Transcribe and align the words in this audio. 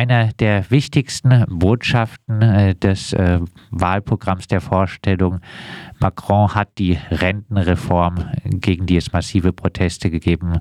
einer 0.00 0.30
der 0.40 0.70
wichtigsten 0.70 1.44
Botschaften 1.50 2.40
äh, 2.40 2.74
des 2.74 3.12
äh, 3.12 3.38
Wahlprogramms 3.70 4.48
der 4.48 4.62
Vorstellung. 4.62 5.40
Macron 6.00 6.54
hat 6.54 6.68
die 6.78 6.96
Rentenreform, 7.10 8.14
gegen 8.44 8.86
die 8.86 8.96
es 8.96 9.12
massive 9.12 9.52
Proteste 9.52 10.08
gegeben 10.08 10.60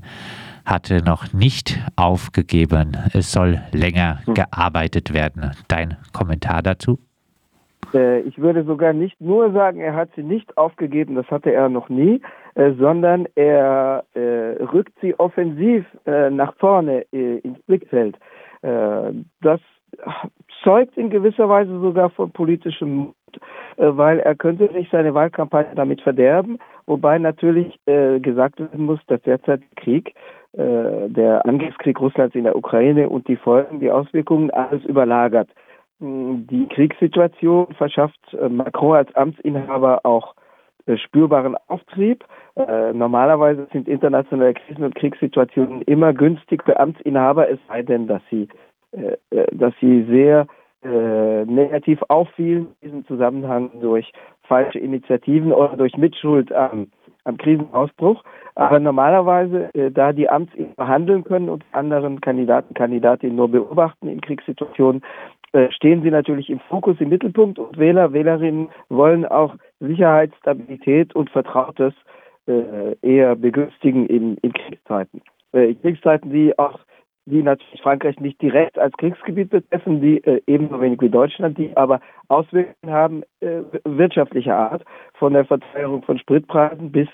hatte, 0.65 1.01
noch 1.05 1.31
nicht 1.31 1.79
aufgegeben. 1.95 2.97
Es 3.13 3.31
soll 3.31 3.61
länger 3.71 4.19
hm. 4.25 4.33
gearbeitet 4.33 5.13
werden. 5.13 5.51
Dein 5.69 5.95
Kommentar 6.11 6.61
dazu? 6.61 6.99
Äh, 7.93 8.19
ich 8.23 8.39
würde 8.39 8.65
sogar 8.65 8.91
nicht 8.91 9.21
nur 9.21 9.53
sagen, 9.53 9.79
er 9.79 9.95
hat 9.95 10.09
sie 10.17 10.23
nicht 10.23 10.57
aufgegeben, 10.57 11.15
das 11.15 11.27
hatte 11.27 11.53
er 11.53 11.69
noch 11.69 11.87
nie, 11.87 12.21
sondern 12.55 13.25
er 13.35 14.03
rückt 14.73 14.91
sie 15.01 15.17
offensiv 15.17 15.85
nach 16.05 16.53
vorne 16.57 17.01
ins 17.11 17.61
Blickfeld. 17.67 18.17
Das 18.61 19.61
zeugt 20.63 20.97
in 20.97 21.09
gewisser 21.09 21.47
Weise 21.47 21.79
sogar 21.79 22.09
von 22.09 22.31
politischem 22.31 22.95
Mut, 22.95 23.15
weil 23.77 24.19
er 24.19 24.35
könnte 24.35 24.71
sich 24.73 24.89
seine 24.91 25.13
Wahlkampagne 25.13 25.73
damit 25.75 26.01
verderben, 26.01 26.59
wobei 26.85 27.17
natürlich 27.17 27.79
gesagt 27.85 28.59
werden 28.59 28.85
muss, 28.85 28.99
dass 29.07 29.21
derzeit 29.21 29.61
Krieg, 29.77 30.13
der 30.53 31.45
Angriffskrieg 31.45 31.99
Russlands 31.99 32.35
in 32.35 32.43
der 32.43 32.55
Ukraine 32.55 33.09
und 33.09 33.27
die 33.27 33.37
Folgen, 33.37 33.79
die 33.79 33.91
Auswirkungen 33.91 34.51
alles 34.51 34.83
überlagert. 34.83 35.49
Die 36.01 36.67
Kriegssituation 36.69 37.73
verschafft 37.73 38.33
äh, 38.33 38.47
Macron 38.47 38.95
als 38.95 39.13
Amtsinhaber 39.15 40.05
auch 40.05 40.33
äh, 40.33 40.48
spürbaren 40.97 41.55
Auftrieb. 41.67 42.25
Äh, 42.55 42.93
normalerweise 42.93 43.67
sind 43.71 43.87
internationale 43.87 44.53
Krisen 44.53 44.83
und 44.83 44.95
Kriegssituationen 44.95 45.81
immer 45.83 46.13
günstig 46.13 46.63
für 46.63 46.79
Amtsinhaber, 46.79 47.49
es 47.49 47.59
sei 47.67 47.83
denn, 47.83 48.07
dass 48.07 48.21
sie, 48.29 48.47
dass 49.51 49.73
sie 49.79 50.03
sehr 50.05 50.47
negativ 50.81 52.01
auffielen 52.07 52.69
in 52.79 52.87
diesem 52.87 53.05
Zusammenhang 53.05 53.69
durch 53.81 54.13
falsche 54.43 54.79
Initiativen 54.79 55.51
oder 55.51 55.75
durch 55.75 55.97
Mitschuld 55.97 56.53
am, 56.53 56.87
am 57.25 57.37
Krisenausbruch. 57.37 58.23
Aber 58.55 58.79
normalerweise, 58.79 59.69
da 59.93 60.13
die 60.13 60.29
Amtsinhaber 60.29 60.87
handeln 60.87 61.23
können 61.25 61.49
und 61.49 61.65
anderen 61.73 62.21
Kandidaten, 62.21 62.73
Kandidatinnen 62.73 63.35
nur 63.35 63.49
beobachten 63.49 64.07
in 64.07 64.21
Kriegssituationen, 64.21 65.01
äh, 65.01 65.38
stehen 65.71 66.01
sie 66.03 66.11
natürlich 66.11 66.49
im 66.49 66.59
Fokus, 66.59 66.97
im 66.99 67.09
Mittelpunkt 67.09 67.59
und 67.59 67.77
Wähler, 67.77 68.13
Wählerinnen 68.13 68.69
wollen 68.89 69.25
auch 69.25 69.55
Sicherheit, 69.79 70.31
Stabilität 70.39 71.15
und 71.15 71.29
Vertrautes 71.29 71.93
äh, 72.47 72.95
eher 73.01 73.35
begünstigen 73.35 74.05
in, 74.07 74.37
in 74.37 74.53
Kriegszeiten. 74.53 75.21
Äh, 75.53 75.71
in 75.71 75.81
Kriegszeiten, 75.81 76.31
die 76.31 76.57
auch 76.57 76.79
die 77.25 77.43
natürlich 77.43 77.81
Frankreich 77.81 78.19
nicht 78.19 78.41
direkt 78.41 78.79
als 78.79 78.95
Kriegsgebiet 78.97 79.51
betreffen, 79.51 80.01
die 80.01 80.23
äh, 80.23 80.41
ebenso 80.47 80.81
wenig 80.81 80.99
wie 81.01 81.09
Deutschland, 81.09 81.57
die 81.57 81.75
aber 81.77 82.01
Auswirkungen 82.27 82.93
haben 82.93 83.23
äh, 83.39 83.61
wirtschaftlicher 83.85 84.55
Art, 84.55 84.83
von 85.13 85.33
der 85.33 85.45
Verteuerung 85.45 86.01
von 86.03 86.17
Spritpreisen 86.17 86.91
bis 86.91 87.07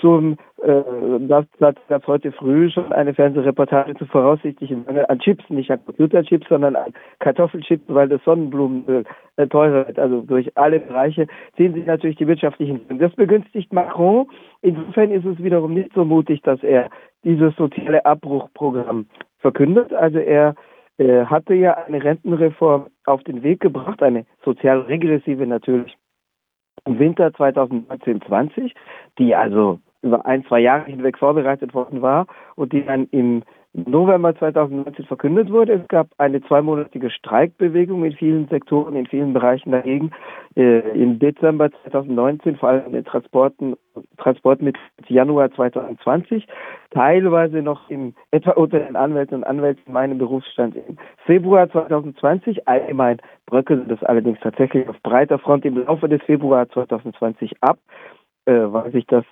zum, 0.00 0.36
äh, 0.62 0.82
das, 1.20 1.46
gab 1.88 2.06
heute 2.06 2.30
früh 2.32 2.70
schon 2.70 2.92
eine 2.92 3.12
Fernsehreportage 3.12 3.94
zu 3.96 4.06
voraussichtlichen 4.06 4.84
Mangel 4.84 5.04
an 5.08 5.18
Chips, 5.18 5.44
nicht 5.48 5.70
an 5.70 5.84
Computerchips, 5.84 6.48
sondern 6.48 6.76
an 6.76 6.92
Kartoffelchips, 7.18 7.84
weil 7.88 8.08
das 8.08 8.22
Sonnenblumenöl 8.24 9.04
äh, 9.36 9.46
teurer 9.48 9.88
wird. 9.88 9.98
Also 9.98 10.20
durch 10.22 10.56
alle 10.56 10.78
Bereiche 10.78 11.26
ziehen 11.56 11.74
sich 11.74 11.86
natürlich 11.86 12.16
die 12.16 12.28
wirtschaftlichen. 12.28 12.80
Das 12.98 13.12
begünstigt 13.14 13.72
Macron. 13.72 14.26
Insofern 14.62 15.10
ist 15.10 15.24
es 15.24 15.42
wiederum 15.42 15.74
nicht 15.74 15.92
so 15.94 16.04
mutig, 16.04 16.42
dass 16.42 16.62
er 16.62 16.88
dieses 17.24 17.54
soziale 17.56 18.04
Abbruchprogramm 18.06 19.06
verkündet. 19.40 19.92
Also 19.92 20.18
er 20.18 20.54
äh, 20.98 21.24
hatte 21.24 21.54
ja 21.54 21.72
eine 21.72 22.02
Rentenreform 22.02 22.86
auf 23.06 23.24
den 23.24 23.42
Weg 23.42 23.58
gebracht, 23.58 24.02
eine 24.02 24.24
sozial 24.44 24.82
regressive 24.82 25.46
natürlich 25.46 25.96
im 26.84 26.98
Winter 26.98 27.28
2019-20, 27.28 28.72
die 29.18 29.34
also 29.34 29.80
über 30.02 30.26
ein, 30.26 30.44
zwei 30.44 30.60
Jahre 30.60 30.84
hinweg 30.84 31.18
vorbereitet 31.18 31.74
worden 31.74 32.02
war 32.02 32.26
und 32.56 32.72
die 32.72 32.84
dann 32.84 33.08
im 33.10 33.42
November 33.74 34.36
2019 34.36 35.04
verkündet 35.06 35.50
wurde. 35.50 35.72
Es 35.72 35.88
gab 35.88 36.06
eine 36.18 36.40
zweimonatige 36.42 37.10
Streikbewegung 37.10 38.04
in 38.04 38.12
vielen 38.12 38.46
Sektoren, 38.46 38.94
in 38.94 39.06
vielen 39.06 39.32
Bereichen 39.32 39.72
dagegen. 39.72 40.12
Äh, 40.56 40.78
Im 40.96 41.18
Dezember 41.18 41.70
2019, 41.82 42.56
vor 42.56 42.68
allem 42.68 42.86
in 42.86 42.92
den 42.92 43.04
Transporten, 43.04 43.74
Transporten 44.16 44.64
mit 44.64 44.76
Januar 45.08 45.50
2020, 45.50 46.46
teilweise 46.92 47.62
noch 47.62 47.90
im, 47.90 48.14
etwa 48.30 48.52
unter 48.52 48.78
den 48.78 48.94
Anwälten 48.94 49.38
und 49.38 49.44
Anwälten 49.44 49.82
in 49.86 49.92
meinem 49.92 50.18
Berufsstand 50.18 50.76
im 50.76 50.96
Februar 51.26 51.68
2020. 51.68 52.68
Allgemein 52.68 53.18
bröckelte 53.46 53.88
das 53.88 54.04
allerdings 54.04 54.38
tatsächlich 54.38 54.88
auf 54.88 55.02
breiter 55.02 55.40
Front 55.40 55.64
im 55.64 55.78
Laufe 55.84 56.08
des 56.08 56.22
Februar 56.22 56.68
2020 56.68 57.60
ab, 57.60 57.78
äh, 58.46 58.52
weil 58.52 58.92
sich 58.92 59.04
das 59.06 59.24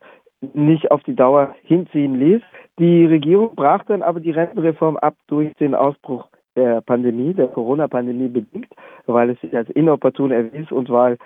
nicht 0.54 0.90
auf 0.90 1.02
die 1.04 1.14
Dauer 1.14 1.54
hinziehen 1.62 2.18
ließ. 2.18 2.42
Die 2.78 3.06
Regierung 3.06 3.54
brach 3.54 3.84
dann 3.84 4.02
aber 4.02 4.20
die 4.20 4.30
Rentenreform 4.30 4.96
ab 4.96 5.14
durch 5.28 5.54
den 5.54 5.74
Ausbruch 5.74 6.26
der 6.56 6.80
Pandemie, 6.82 7.32
der 7.32 7.48
Corona-Pandemie 7.48 8.28
bedingt, 8.28 8.68
weil 9.06 9.30
es 9.30 9.40
sich 9.40 9.56
als 9.56 9.70
inopportun 9.70 10.32
erwies 10.32 10.70
und 10.70 10.90
weil 10.90 11.16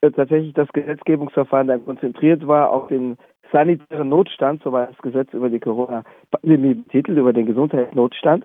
äh, 0.00 0.10
tatsächlich 0.10 0.52
das 0.54 0.68
Gesetzgebungsverfahren 0.68 1.66
dann 1.66 1.84
konzentriert 1.84 2.46
war 2.46 2.70
auf 2.70 2.88
den 2.88 3.16
sanitären 3.52 4.08
Notstand, 4.08 4.62
so 4.62 4.72
war 4.72 4.86
das 4.86 4.98
Gesetz 4.98 5.32
über 5.32 5.48
die 5.48 5.60
Corona-Pandemie 5.60 6.74
betitelt, 6.74 7.18
über 7.18 7.32
den 7.32 7.46
Gesundheitsnotstand. 7.46 8.44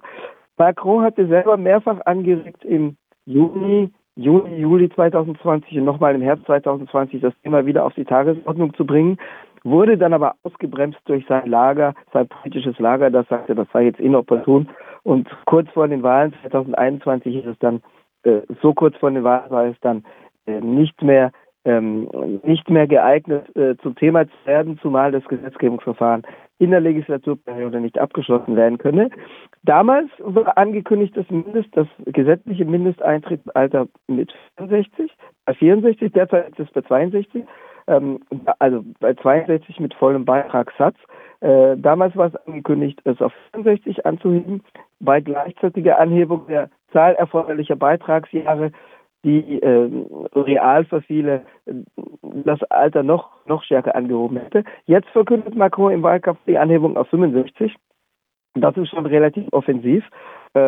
Macron 0.57 1.03
hatte 1.03 1.27
selber 1.27 1.57
mehrfach 1.57 1.99
angeregt 2.05 2.63
im 2.63 2.95
Juni, 3.25 3.91
Juni, 4.15 4.57
Juli 4.57 4.89
2020 4.89 5.77
und 5.79 5.85
nochmal 5.85 6.13
im 6.13 6.21
Herbst 6.21 6.45
2020 6.45 7.21
das 7.21 7.33
Thema 7.43 7.65
wieder 7.65 7.85
auf 7.85 7.93
die 7.95 8.05
Tagesordnung 8.05 8.73
zu 8.75 8.85
bringen 8.85 9.17
wurde 9.63 9.97
dann 9.97 10.13
aber 10.13 10.35
ausgebremst 10.43 10.99
durch 11.05 11.25
sein 11.27 11.49
Lager, 11.49 11.93
sein 12.13 12.27
politisches 12.27 12.77
Lager, 12.79 13.09
das 13.09 13.27
sagte, 13.27 13.55
das 13.55 13.67
sei 13.73 13.85
jetzt 13.85 13.99
inopportun. 13.99 14.69
Und 15.03 15.29
kurz 15.45 15.69
vor 15.71 15.87
den 15.87 16.03
Wahlen 16.03 16.33
2021 16.41 17.35
ist 17.35 17.45
es 17.45 17.59
dann, 17.59 17.81
äh, 18.23 18.41
so 18.61 18.73
kurz 18.73 18.95
vor 18.97 19.11
den 19.11 19.23
Wahlen 19.23 19.49
war 19.49 19.65
es 19.65 19.79
dann 19.81 20.03
äh, 20.45 20.61
nicht 20.61 21.01
mehr 21.01 21.31
ähm, 21.63 22.09
nicht 22.43 22.69
mehr 22.69 22.87
geeignet 22.87 23.55
äh, 23.55 23.75
zum 23.83 23.95
Thema 23.95 24.25
zu 24.25 24.33
werden, 24.45 24.79
zumal 24.81 25.11
das 25.11 25.23
Gesetzgebungsverfahren 25.25 26.23
in 26.57 26.71
der 26.71 26.79
Legislaturperiode 26.79 27.81
nicht 27.81 27.97
abgeschlossen 27.97 28.55
werden 28.55 28.77
könne. 28.77 29.09
Damals 29.63 30.09
war 30.19 30.57
angekündigt, 30.57 31.15
das 31.17 31.29
Mindest, 31.29 31.75
das 31.75 31.87
gesetzliche 32.05 32.65
Mindesteintrittsalter 32.65 33.87
mit 34.07 34.31
64, 34.57 35.11
bei 35.45 35.53
64, 35.53 36.11
derzeit 36.11 36.49
ist 36.49 36.59
es 36.59 36.71
bei 36.71 36.81
62 36.81 37.43
ähm, 37.91 38.19
also 38.59 38.83
bei 38.99 39.13
62 39.13 39.79
mit 39.79 39.93
vollem 39.93 40.25
Beitragssatz. 40.25 40.95
Äh, 41.41 41.77
damals 41.77 42.15
war 42.15 42.27
es 42.27 42.35
angekündigt, 42.47 43.01
es 43.03 43.21
auf 43.21 43.33
65 43.53 44.05
anzuheben, 44.05 44.63
bei 44.99 45.21
gleichzeitiger 45.21 45.99
Anhebung 45.99 46.45
der 46.47 46.69
Zahl 46.93 47.15
erforderlicher 47.15 47.75
Beitragsjahre, 47.75 48.71
die 49.23 49.61
äh, 49.61 49.89
real 50.35 50.85
für 50.85 51.01
viele 51.01 51.41
äh, 51.65 51.73
das 52.43 52.61
Alter 52.63 53.03
noch, 53.03 53.29
noch 53.45 53.63
stärker 53.63 53.95
angehoben 53.95 54.37
hätte. 54.37 54.63
Jetzt 54.85 55.09
verkündet 55.09 55.55
Macron 55.55 55.91
im 55.91 56.03
Wahlkampf 56.03 56.39
die 56.47 56.57
Anhebung 56.57 56.97
auf 56.97 57.07
65. 57.09 57.75
Das 58.55 58.75
ist 58.77 58.89
schon 58.89 59.05
relativ 59.05 59.47
offensiv. 59.51 60.03
Äh, 60.53 60.59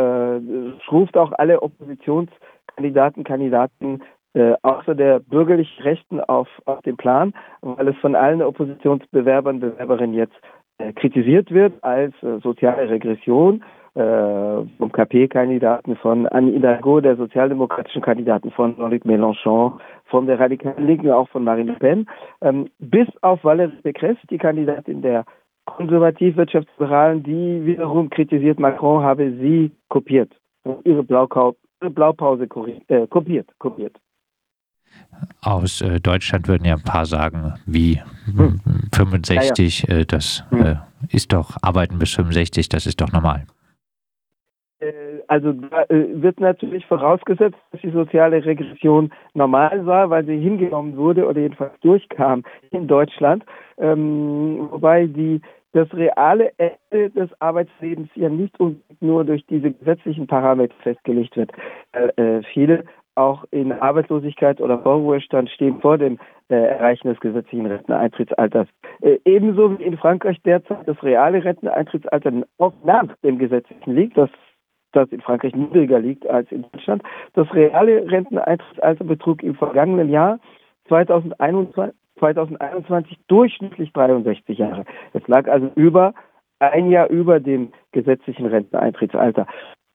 ruft 0.91 1.17
auch 1.17 1.33
alle 1.33 1.62
Oppositionskandidaten, 1.62 3.23
Kandidaten 3.23 4.01
äh, 4.33 4.53
außer 4.61 4.95
der 4.95 5.19
bürgerlich 5.19 5.79
Rechten 5.83 6.19
auf, 6.19 6.47
auf 6.66 6.81
den 6.81 6.97
Plan, 6.97 7.33
weil 7.61 7.88
es 7.88 7.97
von 7.97 8.16
allen 8.16 8.41
Oppositionsbewerbern, 8.41 9.59
Bewerberinnen 9.59 10.16
jetzt 10.16 10.35
äh, 10.79 10.91
kritisiert 10.94 11.51
wird 11.51 11.73
als 11.83 12.13
äh, 12.23 12.39
soziale 12.39 12.89
Regression 12.89 13.63
äh, 13.95 14.01
vom 14.77 14.91
KP-Kandidaten 14.91 15.95
von 15.97 16.27
Anne 16.27 16.51
Hidalgo, 16.51 16.99
der 16.99 17.15
sozialdemokratischen 17.15 18.01
Kandidaten 18.01 18.50
von 18.51 18.75
Jean-Luc 18.75 19.06
Mélenchon, 19.06 19.74
von 20.06 20.25
der 20.25 20.39
radikalen 20.39 20.88
Linken, 20.88 21.12
auch 21.12 21.29
von 21.29 21.44
Marine 21.44 21.74
Le 21.74 21.77
Pen, 21.77 22.07
ähm, 22.41 22.69
bis 22.79 23.07
auf 23.21 23.44
Valérie 23.44 23.81
Pécresse, 23.83 24.18
die 24.31 24.39
Kandidatin 24.39 25.03
der 25.03 25.25
konservativ-wirtschaftsliberalen, 25.65 27.21
die 27.21 27.65
wiederum 27.65 28.09
kritisiert, 28.09 28.59
Macron 28.59 29.03
habe 29.03 29.31
sie 29.33 29.71
kopiert, 29.89 30.31
ihre, 30.83 31.03
Blaukau 31.03 31.56
ihre 31.81 31.91
Blaupause 31.91 32.47
äh, 32.88 33.07
kopiert, 33.07 33.47
kopiert 33.59 33.95
aus 35.42 35.81
äh, 35.81 36.00
Deutschland 36.00 36.48
würden 36.48 36.66
ja 36.66 36.75
ein 36.75 36.84
paar 36.84 37.06
sagen, 37.06 37.54
wie 37.66 38.01
hm. 38.25 38.60
65, 38.94 39.84
ja, 39.84 39.94
ja. 39.95 40.01
Äh, 40.01 40.06
das 40.06 40.44
hm. 40.50 40.66
äh, 40.66 40.75
ist 41.10 41.34
doch, 41.34 41.57
arbeiten 41.62 42.00
bis 42.00 42.13
65, 42.13 42.69
das 42.69 42.86
ist 42.86 43.01
doch 43.01 43.12
normal. 43.12 43.45
Äh, 44.80 45.22
also 45.28 45.54
da 45.54 45.84
äh, 45.84 46.22
wird 46.22 46.40
natürlich 46.40 46.86
vorausgesetzt, 46.86 47.57
dass 47.72 47.81
die 47.81 47.92
soziale 47.92 48.44
Regression 48.44 49.12
normal 49.34 49.86
war, 49.86 50.10
weil 50.10 50.25
sie 50.25 50.38
hingenommen 50.38 50.98
wurde 50.98 51.25
oder 51.28 51.42
jedenfalls 51.42 51.80
durchkam 51.81 52.44
in 52.72 52.88
Deutschland. 52.88 53.44
Ähm, 53.78 54.68
wobei 54.72 55.07
die 55.07 55.42
das 55.74 55.92
reale 55.94 56.51
Ende 56.57 57.10
des 57.10 57.30
Arbeitslebens 57.42 58.10
ja 58.13 58.30
nicht 58.30 58.56
nur 59.00 59.25
durch 59.25 59.44
diese 59.48 59.72
gesetzlichen 59.72 60.28
Parameter 60.28 60.75
festgelegt 60.84 61.36
wird. 61.36 61.51
Äh, 61.94 62.44
viele 62.54 62.86
auch 63.15 63.45
in 63.51 63.71
Arbeitslosigkeit 63.71 64.60
oder 64.62 64.80
Vorruhestand 64.80 65.50
stehen 65.50 65.80
vor 65.81 65.98
dem 65.98 66.19
äh, 66.50 66.56
Erreichen 66.56 67.07
des 67.07 67.19
gesetzlichen 67.19 67.65
Renteneintrittsalters. 67.65 68.68
Äh, 69.01 69.19
ebenso 69.25 69.77
wie 69.77 69.83
in 69.83 69.98
Frankreich 69.98 70.42
derzeit 70.44 70.88
das 70.88 71.01
reale 71.04 71.44
Renteneintrittsalter 71.44 72.44
auch 72.57 72.74
nach 72.83 73.15
dem 73.24 73.38
gesetzlichen 73.38 73.95
liegt, 73.95 74.18
das, 74.18 74.30
das 74.92 75.10
in 75.10 75.21
Frankreich 75.21 75.56
niedriger 75.56 76.00
liegt 76.00 76.27
als 76.27 76.51
in 76.51 76.65
Deutschland. 76.71 77.04
Das 77.33 77.54
reale 77.54 78.10
Renteneintrittsalter 78.10 79.04
betrug 79.04 79.44
im 79.44 79.56
vergangenen 79.56 80.10
Jahr 80.10 80.39
2021, 80.88 81.95
2021 82.19 83.18
durchschnittlich 83.27 83.92
63 83.94 84.57
Jahre. 84.57 84.86
Es 85.13 85.27
lag 85.27 85.48
also 85.48 85.71
über 85.75 86.13
ein 86.60 86.89
Jahr 86.89 87.10
über 87.10 87.39
dem 87.39 87.74
gesetzlichen 87.92 88.45
Renteneintrittsalter. 88.45 89.48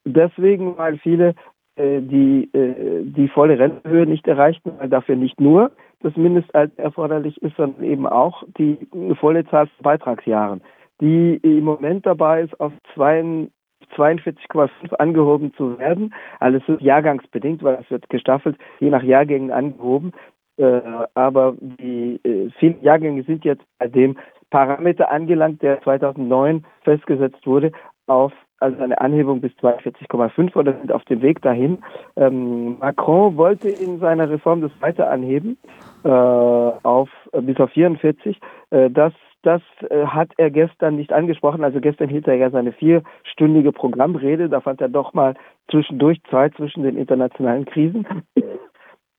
Deswegen, 0.05 0.77
weil 0.77 0.99
viele 0.99 1.35
die 1.79 2.51
äh, 2.53 3.05
die 3.05 3.29
volle 3.29 3.59
Rentenhöhe 3.59 4.07
nicht 4.07 4.27
erreichten, 4.27 4.73
weil 4.79 4.89
dafür 4.89 5.17
nicht 5.17 5.41
nur 5.41 5.71
das 6.01 6.17
Mindestalter 6.17 6.83
erforderlich 6.83 7.41
ist, 7.43 7.57
sondern 7.57 7.85
eben 7.85 8.07
auch 8.07 8.43
die 8.59 8.79
volle 9.21 9.45
Zahl 9.47 9.67
von 9.67 9.83
Beitragsjahren, 9.83 10.61
die 11.01 11.37
im 11.43 11.65
Moment 11.65 12.07
dabei 12.07 12.43
ist, 12.43 12.59
auf 12.61 12.73
42,5 12.97 14.95
angehoben 14.99 15.53
zu 15.55 15.79
werden. 15.79 16.15
Alles 16.41 16.63
ist 16.69 16.81
jahrgangsbedingt, 16.81 17.63
weil 17.63 17.79
es 17.83 17.91
wird 17.91 18.09
gestaffelt, 18.09 18.57
je 18.81 18.91
nach 18.91 19.03
Jahrgängen 19.03 19.51
angehoben. 19.51 20.13
Äh, 20.57 20.81
aber 21.15 21.55
die 21.61 22.21
vielen 22.59 22.83
Jahrgänge 22.83 23.23
sind 23.25 23.45
jetzt 23.45 23.65
bei 23.79 23.89
dem 23.89 24.17
Parameter 24.51 25.11
angelangt, 25.11 25.63
der 25.63 25.81
2009 25.83 26.65
festgesetzt 26.83 27.47
wurde, 27.47 27.73
auf 28.07 28.33
also 28.61 28.83
eine 28.83 29.01
Anhebung 29.01 29.41
bis 29.41 29.53
42,5 29.53 30.57
oder 30.57 30.75
sind 30.75 30.93
auf 30.93 31.05
dem 31.05 31.23
Weg 31.23 31.43
dahin. 31.43 31.79
Ähm, 32.17 32.79
Macron 32.79 33.37
wollte 33.37 33.69
in 33.69 33.99
seiner 33.99 34.29
Reform 34.29 34.61
das 34.61 34.73
weiter 34.81 35.11
anheben 35.11 35.57
äh, 36.05 36.09
auf 36.09 37.09
äh, 37.33 37.41
bis 37.41 37.59
auf 37.59 37.71
44. 37.71 38.39
Äh, 38.71 38.91
das 38.91 39.13
das 39.43 39.63
äh, 39.89 40.05
hat 40.05 40.33
er 40.37 40.51
gestern 40.51 40.97
nicht 40.97 41.13
angesprochen. 41.13 41.63
Also 41.63 41.81
gestern 41.81 42.09
hielt 42.09 42.27
er 42.27 42.35
ja 42.35 42.51
seine 42.51 42.73
vierstündige 42.73 43.73
Programmrede. 43.73 44.49
Da 44.49 44.61
fand 44.61 44.81
er 44.81 44.89
doch 44.89 45.15
mal 45.15 45.35
zwischendurch 45.71 46.21
Zeit 46.31 46.55
zwischen 46.57 46.83
den 46.83 46.97
internationalen 46.97 47.65
Krisen. 47.65 48.07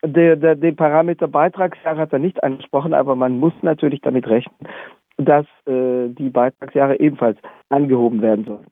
Der, 0.01 0.37
der, 0.37 0.55
den 0.55 0.75
Parameter 0.77 1.27
Beitragsjahre 1.27 1.99
hat 1.99 2.13
er 2.13 2.19
nicht 2.19 2.41
angesprochen, 2.41 2.93
aber 2.93 3.15
man 3.15 3.37
muss 3.37 3.53
natürlich 3.61 3.99
damit 3.99 4.27
rechnen, 4.27 4.55
dass 5.17 5.45
äh, 5.65 6.07
die 6.07 6.29
Beitragsjahre 6.29 6.99
ebenfalls 6.99 7.37
angehoben 7.67 8.21
werden 8.21 8.45
sollen. 8.45 8.67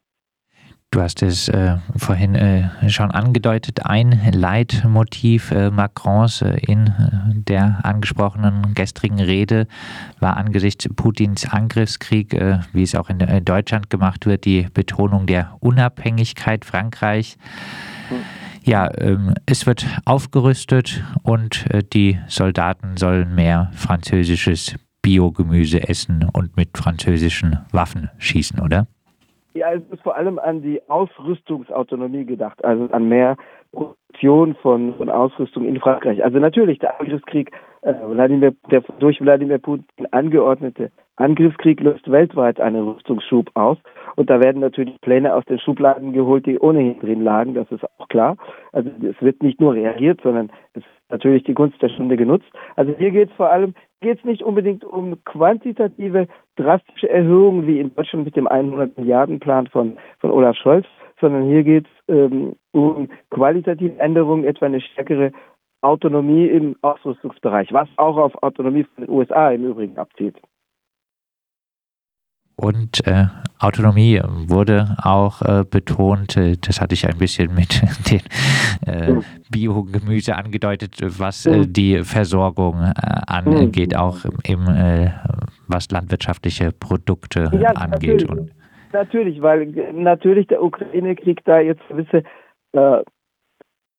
Du 0.89 1.01
hast 1.01 1.21
es 1.21 1.49
äh, 1.49 1.75
vorhin 1.97 2.33
äh, 2.35 2.89
schon 2.89 3.11
angedeutet. 3.11 3.85
Ein 3.85 4.17
Leitmotiv 4.31 5.51
äh, 5.51 5.69
Macrons 5.69 6.41
äh, 6.41 6.57
in 6.65 6.87
äh, 6.87 6.91
der 7.33 7.81
angesprochenen 7.83 8.73
gestrigen 8.73 9.19
Rede 9.19 9.67
war 10.21 10.37
angesichts 10.37 10.87
Putins 10.95 11.45
Angriffskrieg, 11.45 12.33
äh, 12.33 12.59
wie 12.71 12.83
es 12.83 12.95
auch 12.95 13.09
in 13.09 13.19
Deutschland 13.43 13.89
gemacht 13.89 14.25
wird, 14.25 14.45
die 14.45 14.67
Betonung 14.73 15.27
der 15.27 15.57
Unabhängigkeit 15.59 16.63
Frankreichs. 16.63 17.37
Ja, 18.63 18.89
ähm, 18.97 19.33
es 19.45 19.65
wird 19.65 19.85
aufgerüstet 20.05 21.03
und 21.21 21.65
die 21.93 22.19
Soldaten 22.27 22.97
sollen 22.97 23.35
mehr 23.35 23.71
französisches 23.73 24.75
Biogemüse 25.01 25.87
essen 25.87 26.27
und 26.31 26.55
mit 26.57 26.77
französischen 26.77 27.59
Waffen 27.71 28.09
schießen, 28.17 28.59
oder? 28.59 28.87
Ja, 29.57 29.73
es 29.73 29.81
ist 29.89 30.03
vor 30.03 30.15
allem 30.15 30.37
an 30.37 30.61
die 30.61 30.79
Ausrüstungsautonomie 30.87 32.25
gedacht, 32.25 32.63
also 32.63 32.87
an 32.91 33.09
mehr 33.09 33.37
Produktion 33.71 34.53
von, 34.61 34.93
von 34.95 35.09
Ausrüstung 35.09 35.65
in 35.65 35.79
Frankreich. 35.79 36.23
Also 36.23 36.37
natürlich 36.37 36.77
der 36.77 36.99
Angriffskrieg, 36.99 37.51
äh, 37.81 37.93
Wladimir, 38.05 38.53
der 38.69 38.83
durch 38.99 39.19
Wladimir 39.19 39.57
Putin 39.57 40.05
angeordnete 40.11 40.91
Angriffskrieg 41.15 41.79
löst 41.81 42.11
weltweit 42.11 42.59
einen 42.59 42.87
Rüstungsschub 42.87 43.49
aus. 43.55 43.79
Und 44.17 44.31
da 44.31 44.39
werden 44.39 44.61
natürlich 44.61 44.99
Pläne 45.01 45.35
aus 45.35 45.45
den 45.45 45.59
Schubladen 45.59 46.11
geholt, 46.11 46.47
die 46.47 46.59
ohnehin 46.59 46.99
drin 46.99 47.23
lagen, 47.23 47.53
das 47.53 47.71
ist 47.71 47.83
auch 47.99 48.07
klar. 48.07 48.35
Also 48.71 48.89
es 49.07 49.21
wird 49.21 49.43
nicht 49.43 49.61
nur 49.61 49.75
reagiert, 49.75 50.21
sondern 50.23 50.49
es 50.73 50.81
ist 50.81 50.89
natürlich 51.09 51.43
die 51.43 51.53
Gunst 51.53 51.79
der 51.83 51.89
Stunde 51.89 52.17
genutzt. 52.17 52.47
Also 52.75 52.93
hier 52.97 53.11
geht 53.11 53.29
es 53.29 53.35
vor 53.35 53.51
allem 53.51 53.75
geht 54.01 54.17
es 54.17 54.25
nicht 54.25 54.41
unbedingt 54.41 54.83
um 54.83 55.23
quantitative, 55.23 56.27
drastische 56.55 57.09
Erhöhungen 57.09 57.67
wie 57.67 57.79
in 57.79 57.93
Deutschland 57.95 58.25
mit 58.25 58.35
dem 58.35 58.47
100 58.47 58.97
Milliarden 58.97 59.39
Plan 59.39 59.67
von, 59.67 59.97
von 60.19 60.31
Olaf 60.31 60.55
Scholz, 60.57 60.85
sondern 61.21 61.47
hier 61.47 61.63
geht 61.63 61.85
es 61.85 62.15
ähm, 62.15 62.55
um 62.71 63.09
qualitative 63.29 63.99
Änderungen, 63.99 64.45
etwa 64.45 64.65
eine 64.65 64.81
stärkere 64.81 65.31
Autonomie 65.81 66.47
im 66.47 66.75
Ausrüstungsbereich, 66.81 67.71
was 67.71 67.87
auch 67.97 68.17
auf 68.17 68.41
Autonomie 68.41 68.83
von 68.83 69.05
den 69.05 69.13
USA 69.13 69.51
im 69.51 69.65
Übrigen 69.65 69.97
abzielt. 69.97 70.37
Und 72.59 73.05
äh, 73.05 73.25
Autonomie 73.59 74.19
wurde 74.47 74.97
auch 75.03 75.43
äh, 75.43 75.63
betont, 75.63 76.37
äh, 76.37 76.55
das 76.59 76.81
hatte 76.81 76.95
ich 76.95 77.07
ein 77.07 77.17
bisschen 77.19 77.53
mit 77.53 77.81
den 78.09 78.21
äh, 78.87 79.21
Biogemüse 79.51 80.35
angedeutet, 80.35 80.95
was 81.19 81.45
äh, 81.45 81.67
die 81.67 82.03
Versorgung 82.03 82.81
äh, 82.81 82.91
angeht, 83.27 83.95
auch 83.95 84.25
im, 84.43 84.65
was 85.67 85.91
landwirtschaftliche 85.91 86.71
Produkte 86.71 87.51
ja, 87.59 87.69
angeht. 87.71 88.27
Natürlich, 88.27 88.29
Und 88.29 88.51
natürlich, 88.91 89.41
weil 89.41 89.67
natürlich 89.93 90.47
der 90.47 90.63
Ukraine-Krieg 90.63 91.43
da 91.45 91.59
jetzt 91.59 91.87
gewisse 91.87 92.23